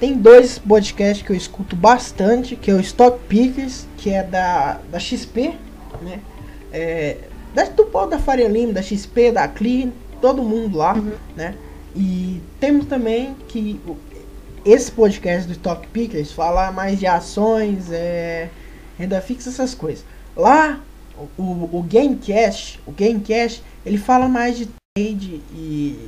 tem 0.00 0.14
dois 0.14 0.58
podcasts 0.58 1.24
que 1.24 1.30
eu 1.30 1.36
escuto 1.36 1.76
bastante, 1.76 2.56
que 2.56 2.70
é 2.70 2.74
o 2.74 2.80
Stock 2.80 3.18
Pickers, 3.28 3.86
que 3.98 4.10
é 4.10 4.22
da, 4.22 4.80
da 4.90 4.98
XP, 4.98 5.54
né? 6.00 6.20
É, 6.72 7.18
da, 7.54 7.64
do 7.64 7.84
Paulo 7.84 8.10
da 8.10 8.18
Faria 8.18 8.48
Lima, 8.48 8.72
da 8.72 8.82
XP, 8.82 9.32
da 9.32 9.46
Clean, 9.46 9.92
todo 10.20 10.42
mundo 10.42 10.78
lá, 10.78 10.94
uhum. 10.94 11.12
né? 11.36 11.54
E 11.94 12.40
temos 12.58 12.86
também 12.86 13.36
que 13.46 13.78
esse 14.64 14.90
podcast 14.90 15.46
do 15.46 15.52
Stock 15.52 15.86
Pickers 15.88 16.32
fala 16.32 16.72
mais 16.72 16.98
de 16.98 17.06
ações, 17.06 17.92
é, 17.92 18.48
renda 18.98 19.20
fixa, 19.20 19.50
essas 19.50 19.74
coisas. 19.74 20.04
Lá, 20.34 20.80
o, 21.38 21.42
o, 21.42 21.82
Gamecast, 21.88 22.80
o 22.86 22.92
Gamecast 22.92 23.62
ele 23.84 23.98
fala 23.98 24.28
mais 24.28 24.56
de 24.56 24.68
trade 24.96 25.40
e 25.52 25.98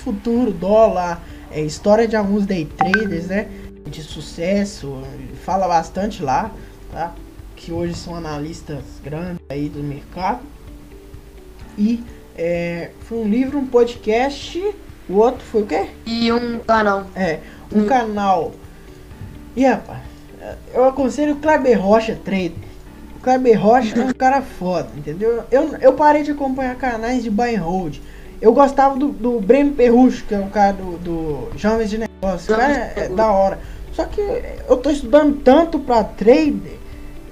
futuro, 0.00 0.52
dólar, 0.52 1.22
é, 1.50 1.60
história 1.60 2.06
de 2.06 2.16
alguns 2.16 2.46
day 2.46 2.64
traders, 2.64 3.26
né? 3.26 3.48
De 3.84 4.02
sucesso, 4.02 5.02
ele 5.14 5.34
fala 5.36 5.66
bastante 5.68 6.22
lá, 6.22 6.52
tá? 6.92 7.14
Que 7.54 7.72
hoje 7.72 7.94
são 7.94 8.14
analistas 8.14 8.82
grandes 9.02 9.40
aí 9.48 9.68
do 9.68 9.82
mercado. 9.82 10.40
E 11.78 12.02
é, 12.36 12.90
foi 13.00 13.18
um 13.18 13.28
livro, 13.28 13.58
um 13.58 13.66
podcast, 13.66 14.62
o 15.08 15.14
outro 15.14 15.44
foi 15.44 15.62
o 15.62 15.66
quê? 15.66 15.86
E 16.04 16.32
um 16.32 16.58
canal. 16.60 17.06
É, 17.14 17.40
um 17.72 17.80
hum. 17.80 17.86
canal. 17.86 18.52
E 19.54 19.64
rapaz, 19.64 20.02
eu 20.74 20.84
aconselho 20.84 21.34
o 21.34 21.36
Kleber 21.38 21.80
Rocha 21.80 22.18
Trade. 22.24 22.54
Kleber 23.26 23.60
Rocha 23.60 24.00
é 24.00 24.04
um 24.04 24.12
cara 24.12 24.40
foda, 24.40 24.88
entendeu? 24.96 25.42
Eu, 25.50 25.76
eu 25.80 25.92
parei 25.94 26.22
de 26.22 26.30
acompanhar 26.30 26.76
canais 26.76 27.24
de 27.24 27.28
buy 27.28 27.56
and 27.56 27.60
hold. 27.60 27.96
Eu 28.40 28.52
gostava 28.52 28.96
do, 28.96 29.08
do 29.08 29.40
Breno 29.40 29.72
Perrucho, 29.72 30.24
que 30.26 30.32
é 30.32 30.38
o 30.38 30.46
cara 30.46 30.74
do, 30.74 30.96
do 30.98 31.58
Jovens 31.58 31.90
de 31.90 31.98
Negócios. 31.98 32.48
O 32.48 32.56
cara 32.56 32.72
é, 32.72 32.92
é, 32.94 33.08
da 33.08 33.32
hora. 33.32 33.58
Só 33.92 34.04
que 34.04 34.20
eu 34.20 34.76
tô 34.76 34.90
estudando 34.90 35.42
tanto 35.42 35.80
pra 35.80 36.04
trade, 36.04 36.78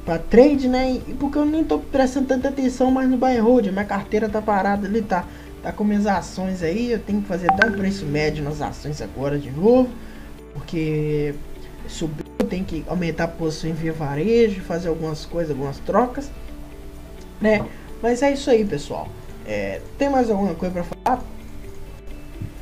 pra 0.05 0.19
trade, 0.19 0.67
né? 0.67 1.01
E 1.07 1.15
porque 1.15 1.39
eu 1.39 1.45
nem 1.45 1.63
tô 1.63 1.79
prestando 1.79 2.27
tanta 2.27 2.49
atenção 2.49 2.91
mais 2.91 3.09
no 3.09 3.17
buy 3.17 3.37
and 3.37 3.45
hold. 3.45 3.69
Minha 3.69 3.85
carteira 3.85 4.29
tá 4.29 4.43
parada 4.43 4.89
ali, 4.89 5.01
tá, 5.01 5.25
tá 5.63 5.71
com 5.71 5.85
minhas 5.85 6.09
ações 6.09 6.61
aí. 6.61 6.91
Eu 6.91 6.99
tenho 6.99 7.23
que 7.23 7.29
fazer 7.29 7.53
até 7.53 7.69
um 7.69 7.73
preço 7.73 8.05
médio 8.05 8.43
nas 8.43 8.61
ações 8.61 9.01
agora 9.01 9.39
de 9.39 9.53
novo. 9.53 9.89
Porque 10.55 11.37
subiu, 11.89 12.25
tem 12.49 12.65
que 12.65 12.85
aumentar 12.89 13.25
a 13.25 13.29
posição 13.29 13.71
em 13.71 13.75
via 13.75 13.93
varejo, 13.93 14.61
fazer 14.63 14.89
algumas 14.89 15.25
coisas, 15.25 15.51
algumas 15.51 15.79
trocas, 15.79 16.31
né? 17.41 17.65
Mas 18.03 18.23
é 18.23 18.33
isso 18.33 18.51
aí, 18.51 18.65
pessoal. 18.65 19.09
É, 19.47 19.81
tem 19.99 20.09
mais 20.09 20.31
alguma 20.31 20.55
coisa 20.55 20.75
para 20.75 20.85
falar? 20.85 21.25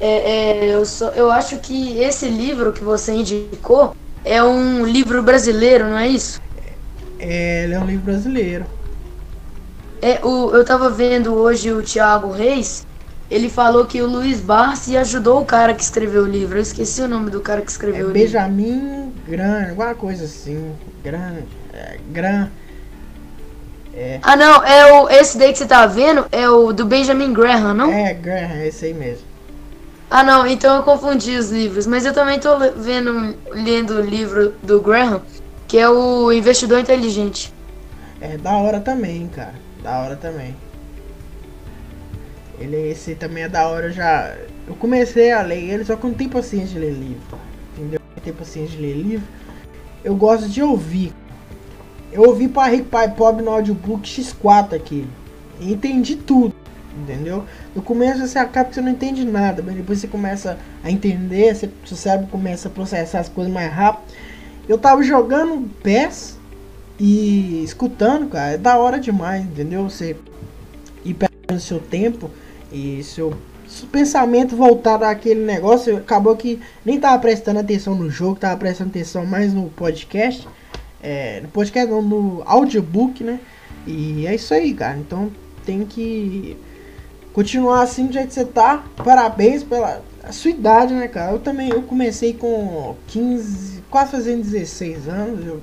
É, 0.01 0.67
é, 0.67 0.75
eu, 0.75 0.85
só, 0.85 1.11
eu 1.11 1.31
acho 1.31 1.59
que 1.59 1.99
esse 1.99 2.27
livro 2.27 2.73
que 2.73 2.83
você 2.83 3.13
indicou 3.13 3.95
é 4.25 4.43
um 4.43 4.85
livro 4.85 5.23
brasileiro, 5.23 5.85
não 5.85 5.99
é 5.99 6.09
isso? 6.09 6.41
É, 7.19 7.65
ele 7.65 7.75
é 7.75 7.79
um 7.79 7.87
livro 7.87 8.05
brasileiro. 8.05 8.67
É, 10.01 10.25
o, 10.25 10.51
eu 10.51 10.65
tava 10.65 10.91
vendo 10.91 11.33
hoje 11.33 11.73
o 11.73 11.81
Thiago 11.83 12.33
Reis, 12.33 12.85
ele 13.31 13.49
falou 13.49 13.87
que 13.87 14.03
o 14.03 14.07
Luiz 14.07 14.41
Barsi 14.41 14.97
ajudou 14.97 15.41
o 15.41 15.45
cara 15.45 15.73
que 15.73 15.83
escreveu 15.83 16.25
o 16.25 16.29
livro. 16.29 16.59
Eu 16.59 16.63
esqueci 16.63 17.01
o 17.01 17.09
nome 17.09 17.31
do 17.31 17.41
cara 17.41 17.63
que 17.63 17.71
escreveu 17.71 18.09
é 18.09 18.11
o 18.11 18.13
Benjamin 18.13 18.65
livro. 18.65 18.81
Benjamin 18.81 19.02
Gran, 19.27 19.71
alguma 19.71 19.95
coisa 19.95 20.25
assim. 20.25 20.75
Gran. 21.03 21.43
É, 21.73 21.99
Gran. 22.11 22.49
É. 23.95 24.21
Ah 24.23 24.37
não, 24.37 24.65
é 24.65 24.93
o, 24.93 25.09
esse 25.11 25.37
daí 25.37 25.53
que 25.53 25.59
você 25.59 25.67
tá 25.67 25.87
vendo 25.87 26.27
é 26.33 26.49
o 26.49 26.73
do 26.73 26.85
Benjamin 26.87 27.33
Graham, 27.33 27.75
não? 27.75 27.93
É, 27.93 28.15
Graham, 28.15 28.65
esse 28.65 28.87
aí 28.87 28.95
mesmo. 28.95 29.27
Ah 30.11 30.23
não, 30.23 30.47
então 30.47 30.77
eu 30.77 30.83
confundi 30.83 31.37
os 31.37 31.51
livros, 31.51 31.87
mas 31.87 32.05
eu 32.05 32.13
também 32.13 32.39
tô 32.39 32.59
vendo, 32.77 33.35
lendo 33.51 33.95
o 33.95 34.01
livro 34.01 34.55
do 34.63 34.81
Graham, 34.81 35.23
que 35.67 35.79
é 35.79 35.89
o 35.89 36.33
Investidor 36.33 36.79
Inteligente. 36.79 37.53
É 38.21 38.37
da 38.37 38.53
hora 38.57 38.81
também, 38.81 39.29
cara. 39.29 39.55
Da 39.83 40.01
hora 40.01 40.17
também. 40.17 40.55
Ele 42.59 42.77
esse 42.91 43.15
também 43.15 43.45
é 43.45 43.49
da 43.49 43.67
hora, 43.67 43.87
eu 43.87 43.93
já. 43.93 44.35
Eu 44.67 44.75
comecei 44.75 45.33
a 45.33 45.43
ler 45.43 45.71
ele, 45.71 45.85
só 45.85 45.97
que 45.97 46.07
não 46.07 46.15
tenho 46.15 46.31
paciência 46.31 46.69
de 46.69 46.79
ler 46.79 46.93
livro. 46.93 47.39
Tenho 48.23 48.37
paciência 48.37 48.77
de 48.77 48.83
ler 48.83 48.95
livro. 48.95 49.27
Eu 50.05 50.15
gosto 50.15 50.49
de 50.49 50.63
ouvir. 50.63 51.13
Eu 52.13 52.23
ouvi 52.23 52.49
para 52.49 52.71
Rico 52.71 52.89
Pai 52.89 53.11
Pobre 53.11 53.43
no 53.43 53.51
audiobook 53.51 54.09
X4 54.09 54.75
aqui. 54.75 55.07
Entendi 55.61 56.17
tudo 56.17 56.55
entendeu? 56.97 57.45
No 57.75 57.83
começo 57.83 58.27
você 58.27 58.39
acaba 58.39 58.69
que 58.69 58.75
você 58.75 58.81
não 58.81 58.91
entende 58.91 59.25
nada, 59.25 59.63
mas 59.65 59.75
depois 59.75 59.99
você 59.99 60.07
começa 60.07 60.59
a 60.83 60.91
entender, 60.91 61.55
seu 61.55 61.97
cérebro 61.97 62.29
começa 62.29 62.69
a 62.69 62.71
processar 62.71 63.21
as 63.21 63.29
coisas 63.29 63.53
mais 63.53 63.73
rápido. 63.73 64.13
Eu 64.69 64.79
tava 64.79 65.03
jogando 65.03 65.69
PES 65.83 66.39
e 66.99 67.63
escutando, 67.65 68.29
cara, 68.29 68.53
é 68.53 68.59
da 68.59 68.79
hora 68.79 68.99
demais, 68.99 69.43
entendeu? 69.43 69.85
Você 69.85 70.17
ir 71.05 71.15
perdendo 71.15 71.61
seu 71.61 71.81
tempo 71.81 72.31
e 72.71 73.03
seu 73.03 73.35
pensamento 73.91 74.57
voltado 74.57 75.05
àquele 75.05 75.45
negócio, 75.45 75.97
acabou 75.97 76.37
que 76.37 76.61
nem 76.85 76.99
tava 77.01 77.19
prestando 77.19 77.61
atenção 77.61 77.95
no 77.95 78.11
jogo, 78.11 78.39
tava 78.39 78.57
prestando 78.57 78.91
atenção 78.91 79.25
mais 79.25 79.53
no 79.53 79.71
podcast. 79.71 80.47
É, 81.03 81.41
no 81.41 81.49
podcast 81.49 81.91
não, 81.91 82.01
no 82.01 82.43
audiobook, 82.47 83.25
né? 83.25 83.41
E 83.87 84.27
é 84.27 84.35
isso 84.35 84.55
aí, 84.55 84.73
cara. 84.73 84.99
Então 84.99 85.31
tem 85.65 85.85
que 85.85 86.57
continuar 87.33 87.83
assim 87.83 88.07
do 88.07 88.13
jeito 88.13 88.29
que 88.29 88.35
você 88.35 88.45
tá. 88.45 88.85
Parabéns 88.97 89.65
pela 89.65 90.03
sua 90.31 90.51
idade, 90.51 90.95
né, 90.95 91.09
cara? 91.09 91.33
Eu 91.33 91.41
também 91.41 91.71
eu 91.71 91.83
comecei 91.83 92.35
com 92.35 92.95
15, 93.09 93.83
quase 93.91 94.11
fazendo 94.13 94.43
16 94.43 95.09
anos. 95.09 95.47
Eu, 95.47 95.61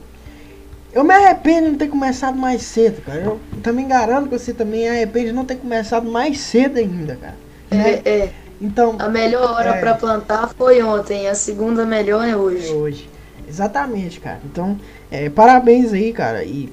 eu 0.91 1.03
me 1.03 1.13
arrependo 1.13 1.65
de 1.65 1.71
não 1.71 1.77
ter 1.77 1.87
começado 1.87 2.37
mais 2.37 2.63
cedo, 2.63 3.01
cara. 3.01 3.19
Eu 3.19 3.39
também 3.63 3.87
garanto 3.87 4.27
que 4.27 4.37
você 4.37 4.53
também 4.53 4.89
arrepende 4.89 5.27
de 5.27 5.33
não 5.33 5.45
ter 5.45 5.55
começado 5.55 6.09
mais 6.09 6.39
cedo 6.39 6.77
ainda, 6.77 7.15
cara. 7.15 7.48
Né? 7.71 8.01
É, 8.05 8.09
é. 8.09 8.33
Então, 8.61 8.95
a 8.99 9.07
melhor 9.07 9.53
hora 9.53 9.75
é, 9.75 9.79
para 9.79 9.95
plantar 9.95 10.49
foi 10.57 10.81
ontem, 10.81 11.27
a 11.27 11.35
segunda 11.35 11.85
melhor 11.85 12.27
é 12.27 12.35
hoje. 12.35 12.69
É 12.69 12.73
hoje. 12.73 13.09
Exatamente, 13.47 14.19
cara. 14.19 14.39
Então, 14.43 14.77
é, 15.09 15.29
parabéns 15.29 15.93
aí, 15.93 16.11
cara. 16.11 16.43
E 16.43 16.71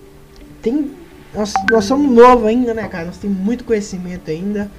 tem 0.60 0.90
nós, 1.36 1.52
nós 1.70 1.84
somos 1.84 2.10
novos 2.10 2.46
ainda, 2.46 2.72
né, 2.72 2.88
cara? 2.88 3.04
Nós 3.04 3.18
temos 3.18 3.36
muito 3.36 3.62
conhecimento 3.62 4.30
ainda 4.30 4.70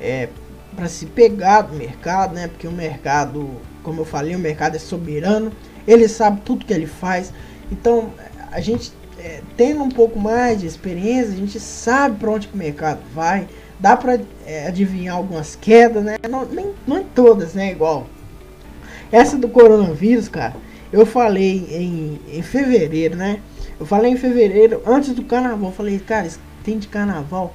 é, 0.00 0.28
para 0.74 0.88
se 0.88 1.04
pegar 1.06 1.62
do 1.62 1.76
mercado, 1.76 2.34
né? 2.34 2.48
Porque 2.48 2.66
o 2.66 2.72
mercado, 2.72 3.50
como 3.82 4.00
eu 4.00 4.04
falei, 4.04 4.34
o 4.34 4.38
mercado 4.38 4.76
é 4.76 4.78
soberano, 4.78 5.52
ele 5.86 6.08
sabe 6.08 6.40
tudo 6.42 6.64
que 6.64 6.72
ele 6.72 6.86
faz. 6.86 7.32
Então, 7.70 8.12
a 8.50 8.60
gente 8.60 8.92
é, 9.18 9.42
tendo 9.56 9.82
um 9.82 9.90
pouco 9.90 10.18
mais 10.18 10.60
de 10.60 10.66
experiência, 10.66 11.32
a 11.32 11.36
gente 11.36 11.60
sabe 11.60 12.16
para 12.16 12.30
onde 12.30 12.48
o 12.52 12.56
mercado 12.56 13.00
vai. 13.14 13.46
Dá 13.78 13.96
para 13.96 14.20
é, 14.46 14.66
adivinhar 14.66 15.16
algumas 15.16 15.54
quedas, 15.54 16.02
né? 16.02 16.16
Não, 16.28 16.44
nem, 16.46 16.72
não 16.86 16.98
em 16.98 17.04
todas, 17.04 17.54
né? 17.54 17.72
Igual 17.72 18.06
essa 19.12 19.36
do 19.36 19.48
coronavírus, 19.48 20.28
cara. 20.28 20.54
Eu 20.92 21.06
falei 21.06 21.66
em, 21.70 22.20
em 22.38 22.42
fevereiro, 22.42 23.16
né? 23.16 23.40
Eu 23.78 23.86
falei 23.86 24.12
em 24.12 24.16
fevereiro, 24.16 24.82
antes 24.86 25.14
do 25.14 25.22
carnaval. 25.22 25.70
Falei, 25.72 25.98
cara, 25.98 26.28
tem 26.64 26.78
de 26.78 26.88
carnaval 26.88 27.54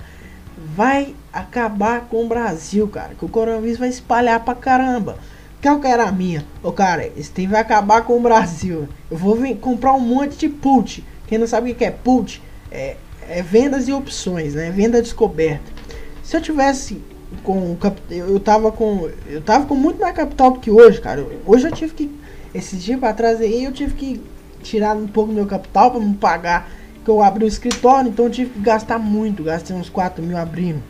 vai 0.75 1.15
acabar 1.33 2.01
com 2.01 2.23
o 2.23 2.27
Brasil, 2.27 2.87
cara. 2.87 3.13
Que 3.17 3.25
o 3.25 3.29
coronavírus 3.29 3.79
vai 3.79 3.89
espalhar 3.89 4.43
pra 4.43 4.55
caramba. 4.55 5.17
Qual 5.61 5.79
que 5.79 5.87
era 5.87 6.05
a 6.05 6.11
minha? 6.11 6.45
Ô 6.63 6.71
cara, 6.71 7.11
esse 7.17 7.31
tem 7.31 7.47
vai 7.47 7.61
acabar 7.61 8.03
com 8.03 8.17
o 8.17 8.21
Brasil. 8.21 8.87
Eu 9.09 9.17
vou 9.17 9.37
comprar 9.57 9.93
um 9.93 9.99
monte 9.99 10.37
de 10.37 10.49
put. 10.49 11.03
Quem 11.27 11.37
não 11.37 11.47
sabe 11.47 11.71
o 11.71 11.75
que 11.75 11.85
é 11.85 11.91
put? 11.91 12.41
É, 12.71 12.95
é 13.27 13.41
vendas 13.41 13.87
e 13.87 13.93
opções, 13.93 14.55
né? 14.55 14.71
Venda 14.71 15.01
descoberta. 15.01 15.80
Se 16.23 16.37
eu 16.37 16.41
tivesse 16.41 17.01
com 17.43 17.77
eu 18.09 18.39
tava 18.39 18.71
com 18.71 19.09
eu 19.27 19.41
tava 19.41 19.65
com 19.65 19.75
muito 19.75 19.99
mais 19.99 20.15
capital 20.15 20.51
do 20.51 20.59
que 20.59 20.69
hoje, 20.69 20.99
cara. 20.99 21.25
Hoje 21.45 21.67
eu 21.67 21.71
tive 21.71 21.93
que 21.93 22.11
esses 22.53 22.83
dias 22.83 22.99
para 22.99 23.13
trás 23.13 23.39
aí 23.39 23.63
eu 23.63 23.71
tive 23.71 23.93
que 23.93 24.21
tirar 24.61 24.95
um 24.95 25.07
pouco 25.07 25.29
do 25.29 25.35
meu 25.35 25.47
capital 25.47 25.91
para 25.91 25.99
me 25.99 26.13
pagar 26.15 26.69
que 27.03 27.09
eu 27.09 27.21
abri 27.21 27.45
o 27.45 27.47
escritório, 27.47 28.09
então 28.09 28.25
eu 28.25 28.31
tive 28.31 28.51
que 28.51 28.59
gastar 28.59 28.99
muito, 28.99 29.43
gastei 29.43 29.75
uns 29.75 29.89
4 29.89 30.23
mil 30.23 30.37
abrindo, 30.37 30.81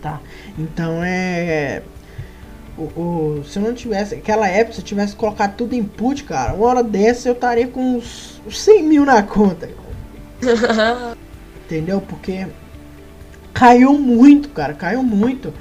tá? 0.00 0.20
Então 0.58 1.00
é... 1.04 1.82
O, 2.76 2.82
o, 2.82 3.44
se 3.44 3.58
eu 3.58 3.62
não 3.62 3.74
tivesse, 3.74 4.14
aquela 4.14 4.48
época, 4.48 4.74
se 4.74 4.80
eu 4.80 4.84
tivesse 4.84 5.14
colocado 5.14 5.54
tudo 5.56 5.74
em 5.74 5.84
put, 5.84 6.24
cara, 6.24 6.54
uma 6.54 6.66
hora 6.66 6.82
dessa 6.82 7.28
eu 7.28 7.34
estaria 7.34 7.68
com 7.68 7.96
uns, 7.96 8.40
uns 8.46 8.60
100 8.60 8.82
mil 8.82 9.04
na 9.04 9.22
conta. 9.22 9.68
Entendeu? 11.66 12.00
Porque 12.00 12.46
caiu 13.52 13.94
muito, 13.98 14.48
cara, 14.50 14.74
caiu 14.74 15.02
muito. 15.02 15.52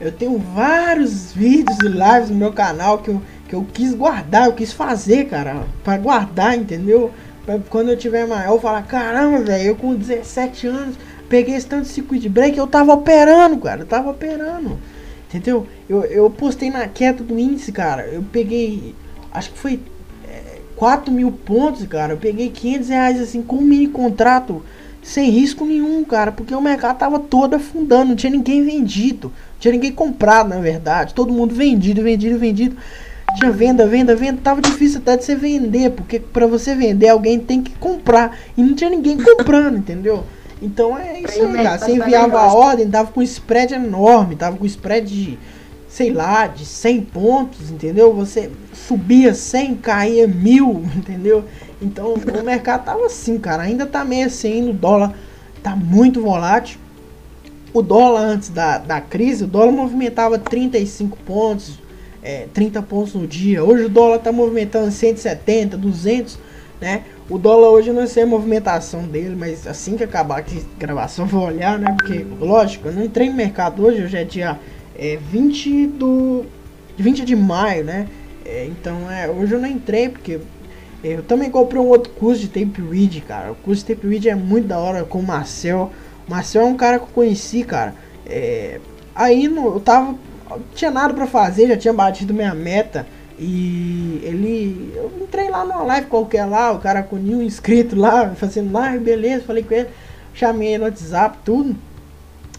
Eu 0.00 0.12
tenho 0.12 0.38
vários 0.38 1.32
vídeos 1.32 1.78
e 1.78 1.88
lives 1.88 2.30
no 2.30 2.36
meu 2.36 2.52
canal 2.52 2.98
que 2.98 3.08
eu, 3.08 3.22
que 3.48 3.54
eu 3.54 3.66
quis 3.72 3.94
guardar, 3.94 4.46
eu 4.46 4.52
quis 4.52 4.72
fazer, 4.72 5.28
cara, 5.28 5.64
para 5.82 5.98
guardar, 5.98 6.56
entendeu? 6.56 7.12
Pra 7.46 7.58
quando 7.70 7.90
eu 7.90 7.96
tiver 7.96 8.26
maior, 8.26 8.54
eu 8.54 8.60
falar, 8.60 8.82
caramba, 8.82 9.40
velho, 9.40 9.68
eu 9.68 9.76
com 9.76 9.94
17 9.94 10.66
anos 10.66 10.96
peguei 11.28 11.54
esse 11.54 11.66
tanto 11.66 11.84
de 11.84 11.88
circuit 11.88 12.28
break, 12.28 12.56
eu 12.56 12.66
tava 12.66 12.92
operando, 12.92 13.58
cara, 13.58 13.82
eu 13.82 13.86
tava 13.86 14.10
operando. 14.10 14.78
Entendeu? 15.28 15.66
Eu, 15.88 16.04
eu 16.04 16.30
postei 16.30 16.70
na 16.70 16.86
queda 16.86 17.24
do 17.24 17.38
índice, 17.38 17.72
cara. 17.72 18.06
Eu 18.06 18.22
peguei, 18.22 18.94
acho 19.32 19.50
que 19.50 19.58
foi 19.58 19.80
é, 20.28 20.60
4 20.76 21.12
mil 21.12 21.32
pontos, 21.32 21.84
cara. 21.86 22.12
Eu 22.12 22.18
peguei 22.18 22.50
500 22.50 22.88
reais 22.88 23.20
assim 23.20 23.42
com 23.42 23.56
um 23.56 23.62
mini 23.62 23.88
contrato, 23.88 24.62
sem 25.04 25.30
risco 25.30 25.64
nenhum, 25.64 26.02
cara. 26.02 26.32
Porque 26.32 26.54
o 26.54 26.60
mercado 26.60 26.98
tava 26.98 27.18
todo 27.20 27.54
afundando, 27.54 28.06
não 28.06 28.16
tinha 28.16 28.32
ninguém 28.32 28.64
vendido, 28.64 29.28
não 29.28 29.60
tinha 29.60 29.72
ninguém 29.72 29.92
comprado, 29.92 30.48
na 30.48 30.58
verdade. 30.58 31.14
Todo 31.14 31.32
mundo 31.32 31.54
vendido, 31.54 32.02
vendido, 32.02 32.38
vendido. 32.38 32.76
Tinha 33.36 33.50
venda, 33.50 33.86
venda, 33.86 34.16
venda. 34.16 34.40
Tava 34.42 34.62
difícil 34.62 34.98
até 35.00 35.16
de 35.16 35.24
você 35.24 35.36
vender, 35.36 35.90
porque 35.90 36.18
para 36.18 36.46
você 36.46 36.74
vender 36.74 37.08
alguém 37.08 37.38
tem 37.38 37.62
que 37.62 37.72
comprar. 37.72 38.36
E 38.56 38.62
não 38.62 38.74
tinha 38.74 38.90
ninguém 38.90 39.18
comprando, 39.18 39.76
entendeu? 39.78 40.24
Então 40.62 40.96
é 40.96 41.20
isso 41.20 41.42
aí, 41.42 41.52
cara. 41.52 41.78
Você 41.78 41.92
enviava 41.92 42.40
a 42.40 42.52
ordem, 42.54 42.88
tava 42.88 43.12
com 43.12 43.20
spread 43.22 43.74
enorme, 43.74 44.36
tava 44.36 44.56
com 44.56 44.64
spread 44.64 45.06
de, 45.06 45.38
sei 45.88 46.10
lá, 46.10 46.46
de 46.46 46.64
100 46.64 47.00
pontos, 47.02 47.70
entendeu? 47.70 48.14
Você 48.14 48.50
subia 48.72 49.34
100, 49.34 49.74
caía 49.76 50.26
mil, 50.26 50.82
entendeu? 50.96 51.44
Então 51.80 52.14
o 52.14 52.44
mercado 52.44 52.84
tava 52.84 53.06
assim, 53.06 53.38
cara. 53.38 53.62
Ainda 53.62 53.86
tá 53.86 54.04
meio 54.04 54.26
assim, 54.26 54.70
o 54.70 54.72
dólar 54.72 55.14
tá 55.62 55.74
muito 55.74 56.20
volátil. 56.20 56.78
O 57.72 57.82
dólar 57.82 58.20
antes 58.20 58.50
da, 58.50 58.78
da 58.78 59.00
crise, 59.00 59.44
o 59.44 59.46
dólar 59.46 59.72
movimentava 59.72 60.38
35 60.38 61.18
pontos, 61.26 61.80
é, 62.22 62.46
30 62.54 62.82
pontos 62.82 63.14
no 63.14 63.26
dia. 63.26 63.64
Hoje 63.64 63.84
o 63.84 63.88
dólar 63.88 64.16
está 64.16 64.30
movimentando 64.30 64.90
170, 64.90 65.76
200, 65.76 66.38
né? 66.80 67.02
O 67.28 67.38
dólar 67.38 67.70
hoje 67.70 67.90
não 67.90 68.06
sei 68.06 68.22
a 68.22 68.26
movimentação 68.26 69.02
dele, 69.02 69.34
mas 69.34 69.66
assim 69.66 69.96
que 69.96 70.04
acabar 70.04 70.38
aqui 70.38 70.64
a 70.76 70.78
gravação 70.78 71.26
vou 71.26 71.46
olhar, 71.46 71.78
né? 71.78 71.96
Porque, 71.98 72.24
lógico, 72.38 72.88
eu 72.88 72.92
não 72.92 73.04
entrei 73.04 73.28
no 73.28 73.34
mercado 73.34 73.84
hoje, 73.84 74.04
hoje 74.04 74.16
é 74.16 74.24
dia 74.24 74.58
é, 74.96 75.18
20, 75.30 75.86
do, 75.86 76.44
20 76.96 77.24
de 77.24 77.34
maio, 77.34 77.82
né? 77.82 78.06
É, 78.44 78.66
então, 78.66 79.10
é, 79.10 79.28
hoje 79.28 79.54
eu 79.54 79.60
não 79.60 79.68
entrei 79.68 80.10
porque 80.10 80.38
eu 81.04 81.22
também 81.22 81.50
comprei 81.50 81.80
um 81.80 81.86
outro 81.86 82.12
curso 82.12 82.40
de 82.40 82.48
Tape 82.48 82.80
Read, 82.80 83.20
cara. 83.22 83.52
O 83.52 83.54
curso 83.56 83.84
de 83.84 83.94
Tape 83.94 84.08
Read 84.08 84.28
é 84.28 84.34
muito 84.34 84.66
da 84.66 84.78
hora 84.78 85.04
com 85.04 85.18
o 85.18 85.22
Marcel. 85.22 85.90
O 86.26 86.30
Marcel 86.30 86.62
é 86.62 86.64
um 86.64 86.76
cara 86.76 86.98
que 86.98 87.04
eu 87.04 87.08
conheci, 87.14 87.62
cara. 87.62 87.94
É, 88.26 88.80
aí 89.14 89.48
no, 89.48 89.74
eu 89.74 89.80
tava 89.80 90.16
tinha 90.74 90.90
nada 90.90 91.14
para 91.14 91.26
fazer, 91.26 91.68
já 91.68 91.76
tinha 91.76 91.92
batido 91.92 92.34
minha 92.34 92.54
meta 92.54 93.06
E 93.38 94.20
ele. 94.22 94.92
Eu 94.94 95.12
entrei 95.20 95.48
lá 95.48 95.64
numa 95.64 95.82
live 95.82 96.06
qualquer 96.06 96.44
lá, 96.44 96.72
o 96.72 96.78
cara 96.78 97.02
com 97.02 97.16
nenhum 97.16 97.42
inscrito 97.42 97.96
lá, 97.96 98.30
fazendo 98.34 98.72
live, 98.72 99.04
beleza, 99.04 99.44
falei 99.44 99.62
com 99.62 99.74
ele, 99.74 99.88
chamei 100.32 100.68
ele 100.68 100.78
no 100.78 100.84
WhatsApp, 100.84 101.38
tudo. 101.44 101.76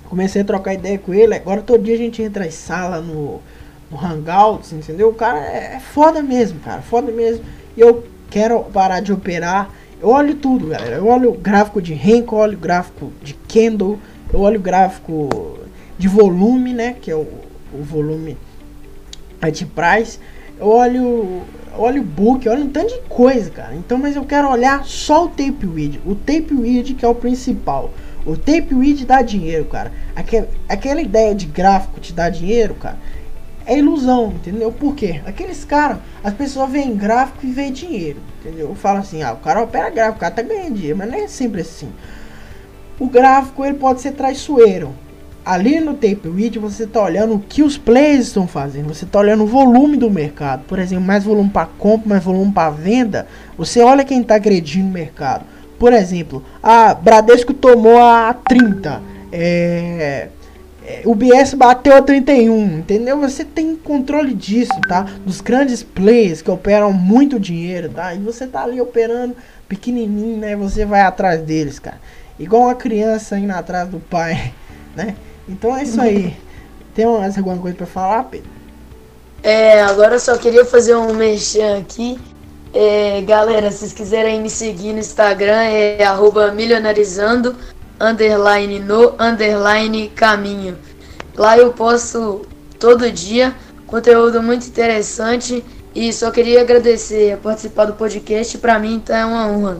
Comecei 0.09 0.41
a 0.41 0.45
trocar 0.45 0.73
ideia 0.73 0.99
com 0.99 1.13
ele. 1.13 1.33
Agora 1.33 1.61
todo 1.61 1.83
dia 1.83 1.95
a 1.95 1.97
gente 1.97 2.21
entra 2.21 2.45
em 2.45 2.51
sala 2.51 2.99
no, 3.01 3.41
no 3.89 3.97
Hangouts, 3.97 4.73
entendeu? 4.73 5.09
O 5.09 5.13
cara 5.13 5.39
é, 5.39 5.75
é 5.75 5.79
foda 5.79 6.21
mesmo, 6.21 6.59
cara, 6.59 6.81
foda 6.81 7.11
mesmo. 7.11 7.43
E 7.75 7.81
eu 7.81 8.03
quero 8.29 8.63
parar 8.63 8.99
de 8.99 9.13
operar. 9.13 9.69
Eu 10.01 10.09
olho 10.09 10.35
tudo, 10.35 10.67
galera. 10.67 10.95
Eu 10.95 11.07
olho 11.07 11.31
o 11.31 11.37
gráfico 11.37 11.81
de 11.81 11.93
Henkel, 11.93 12.37
olho 12.37 12.57
o 12.57 12.61
gráfico 12.61 13.11
de 13.23 13.33
Kendall, 13.47 13.97
eu 14.31 14.41
olho 14.41 14.59
o 14.59 14.63
gráfico 14.63 15.59
de 15.97 16.07
volume, 16.07 16.73
né? 16.73 16.95
Que 17.01 17.11
é 17.11 17.15
o, 17.15 17.27
o 17.73 17.83
volume 17.83 18.37
de 19.51 19.65
price. 19.65 20.19
Eu 20.59 20.67
olho, 20.67 21.41
olho 21.77 22.01
o 22.01 22.05
book, 22.05 22.47
olho 22.47 22.63
um 22.63 22.69
tanto 22.69 22.93
de 22.93 23.01
coisa, 23.07 23.49
cara. 23.49 23.75
Então, 23.75 23.97
mas 23.97 24.15
eu 24.15 24.23
quero 24.25 24.49
olhar 24.49 24.85
só 24.85 25.25
o 25.25 25.29
tape 25.29 25.65
weed. 25.65 25.99
O 26.05 26.15
tape 26.15 26.53
weed 26.53 26.93
que 26.93 27.05
é 27.05 27.07
o 27.07 27.15
principal. 27.15 27.91
O 28.25 28.35
tape 28.35 28.73
weed 28.73 29.05
dá 29.05 29.21
dinheiro, 29.21 29.65
cara. 29.65 29.91
Aquela, 30.15 30.47
aquela 30.67 31.01
ideia 31.01 31.35
de 31.35 31.45
gráfico 31.45 31.99
te 31.99 32.13
dá 32.13 32.29
dinheiro, 32.29 32.73
cara. 32.75 32.97
É 33.65 33.77
ilusão, 33.77 34.33
entendeu? 34.35 34.71
Por 34.71 34.95
quê? 34.95 35.21
Aqueles 35.25 35.65
caras, 35.65 35.97
as 36.23 36.33
pessoas 36.33 36.69
veem 36.69 36.95
gráfico 36.95 37.45
e 37.45 37.51
veem 37.51 37.73
dinheiro, 37.73 38.19
entendeu? 38.39 38.75
Fala 38.75 38.99
assim, 38.99 39.23
ah, 39.23 39.33
o 39.33 39.37
cara 39.37 39.63
opera 39.63 39.89
gráfico, 39.89 40.17
o 40.17 40.19
cara 40.19 40.33
tá 40.33 40.41
ganhando 40.41 40.75
dinheiro, 40.75 40.97
mas 40.97 41.09
não 41.09 41.17
é 41.17 41.27
sempre 41.27 41.61
assim. 41.61 41.89
O 42.99 43.07
gráfico, 43.07 43.65
ele 43.65 43.75
pode 43.75 44.01
ser 44.01 44.11
traiçoeiro 44.11 44.93
ali 45.45 45.79
no 45.79 45.93
tape 45.93 46.27
read 46.35 46.57
você 46.57 46.83
está 46.83 47.03
olhando 47.03 47.35
o 47.35 47.39
que 47.39 47.61
os 47.61 47.77
players 47.77 48.27
estão 48.27 48.47
fazendo, 48.47 48.87
você 48.87 49.05
está 49.05 49.19
olhando 49.19 49.43
o 49.43 49.47
volume 49.47 49.95
do 49.95 50.09
mercado, 50.09 50.63
por 50.63 50.79
exemplo, 50.79 51.05
mais 51.05 51.23
volume 51.23 51.51
para 51.51 51.67
compra, 51.77 52.09
mais 52.09 52.23
volume 52.23 52.51
para 52.51 52.71
venda, 52.71 53.27
você 53.55 53.81
olha 53.81 54.03
quem 54.03 54.21
está 54.21 54.35
agredindo 54.35 54.89
o 54.89 54.91
mercado. 54.91 55.45
Por 55.77 55.93
exemplo, 55.93 56.43
a 56.63 56.95
Bradesco 56.95 57.53
tomou 57.53 58.01
a 58.01 58.33
30, 58.33 59.01
é, 59.31 59.39
é, 59.99 60.29
o 61.05 61.15
BS 61.15 61.53
bateu 61.55 61.95
a 61.95 62.01
31, 62.01 62.79
entendeu? 62.79 63.19
Você 63.19 63.43
tem 63.43 63.75
controle 63.75 64.33
disso, 64.33 64.73
tá? 64.87 65.07
Dos 65.25 65.41
grandes 65.41 65.81
players 65.81 66.41
que 66.41 66.51
operam 66.51 66.93
muito 66.93 67.39
dinheiro, 67.39 67.89
tá? 67.89 68.13
E 68.13 68.19
você 68.19 68.45
tá 68.45 68.63
ali 68.63 68.79
operando 68.79 69.35
pequenininho, 69.67 70.37
né? 70.37 70.55
Você 70.55 70.85
vai 70.85 71.01
atrás 71.01 71.41
deles, 71.41 71.79
cara. 71.79 71.99
Igual 72.39 72.63
uma 72.63 72.75
criança 72.75 73.37
indo 73.37 73.53
atrás 73.53 73.89
do 73.89 73.99
pai, 73.99 74.53
né? 74.95 75.15
Então 75.47 75.75
é 75.75 75.83
isso 75.83 75.99
aí. 76.01 76.35
Tem 76.93 77.05
mais 77.05 77.37
alguma 77.37 77.57
coisa 77.57 77.75
para 77.75 77.87
falar, 77.87 78.23
Pedro? 78.25 78.49
É, 79.43 79.81
agora 79.83 80.15
eu 80.15 80.19
só 80.19 80.37
queria 80.37 80.65
fazer 80.65 80.95
um 80.95 81.13
merchan 81.13 81.79
aqui. 81.79 82.19
É, 82.73 83.21
galera, 83.21 83.71
se 83.71 83.79
vocês 83.79 83.93
quiserem 83.93 84.41
me 84.41 84.49
seguir 84.49 84.91
no 84.91 84.99
Instagram, 84.99 85.61
é 85.61 85.99
milionarizando, 86.53 87.55
underline 87.99 88.79
no, 88.79 89.15
underline 89.19 90.09
caminho. 90.09 90.77
Lá 91.35 91.57
eu 91.57 91.73
posto 91.73 92.45
todo 92.79 93.11
dia 93.11 93.53
conteúdo 93.85 94.41
muito 94.41 94.65
interessante 94.67 95.63
e 95.93 96.11
só 96.11 96.31
queria 96.31 96.61
agradecer 96.61 97.33
a 97.33 97.37
participar 97.37 97.85
do 97.85 97.93
podcast. 97.93 98.57
Para 98.57 98.79
mim 98.79 98.99
tá 98.99 99.19
é 99.19 99.25
uma 99.25 99.47
honra. 99.47 99.77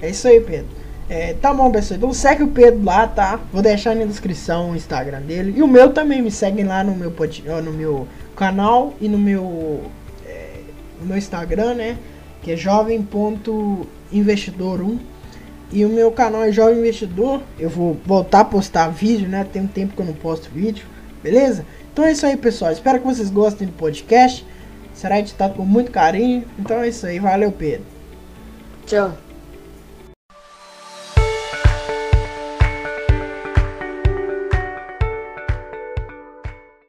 É 0.00 0.10
isso 0.10 0.26
aí, 0.28 0.40
Pedro. 0.40 0.66
É, 1.08 1.34
tá 1.34 1.52
bom, 1.52 1.70
pessoal. 1.70 1.98
Então 1.98 2.12
segue 2.12 2.42
o 2.42 2.48
Pedro 2.48 2.82
lá, 2.84 3.06
tá? 3.06 3.38
Vou 3.52 3.62
deixar 3.62 3.94
na 3.94 4.04
descrição 4.04 4.72
o 4.72 4.76
Instagram 4.76 5.20
dele. 5.22 5.54
E 5.56 5.62
o 5.62 5.68
meu 5.68 5.92
também, 5.92 6.20
me 6.20 6.30
seguem 6.30 6.64
lá 6.64 6.84
no 6.84 6.94
meu, 6.94 7.10
no 7.62 7.72
meu 7.72 8.06
canal 8.34 8.92
e 9.00 9.08
no 9.08 9.18
meu, 9.18 9.82
é, 10.26 10.60
no 11.00 11.06
meu 11.06 11.16
Instagram, 11.16 11.74
né? 11.74 11.96
Que 12.42 12.50
é 12.52 12.56
jovem.investidor1. 12.56 14.98
E 15.72 15.84
o 15.84 15.88
meu 15.88 16.10
canal 16.12 16.44
é 16.44 16.52
Jovem 16.52 16.78
Investidor. 16.78 17.42
Eu 17.58 17.68
vou 17.68 17.96
voltar 18.04 18.40
a 18.40 18.44
postar 18.44 18.88
vídeo, 18.88 19.28
né? 19.28 19.46
Tem 19.50 19.62
um 19.62 19.66
tempo 19.66 19.94
que 19.94 20.02
eu 20.02 20.06
não 20.06 20.14
posto 20.14 20.48
vídeo, 20.50 20.84
beleza? 21.22 21.64
Então 21.92 22.04
é 22.04 22.12
isso 22.12 22.26
aí, 22.26 22.36
pessoal. 22.36 22.72
Espero 22.72 23.00
que 23.00 23.06
vocês 23.06 23.30
gostem 23.30 23.66
do 23.66 23.72
podcast. 23.72 24.44
Será 24.94 25.18
editado 25.18 25.54
com 25.54 25.64
muito 25.64 25.90
carinho. 25.90 26.44
Então 26.58 26.80
é 26.80 26.88
isso 26.88 27.06
aí. 27.06 27.18
Valeu, 27.18 27.50
Pedro. 27.50 27.86
Tchau. 28.86 29.23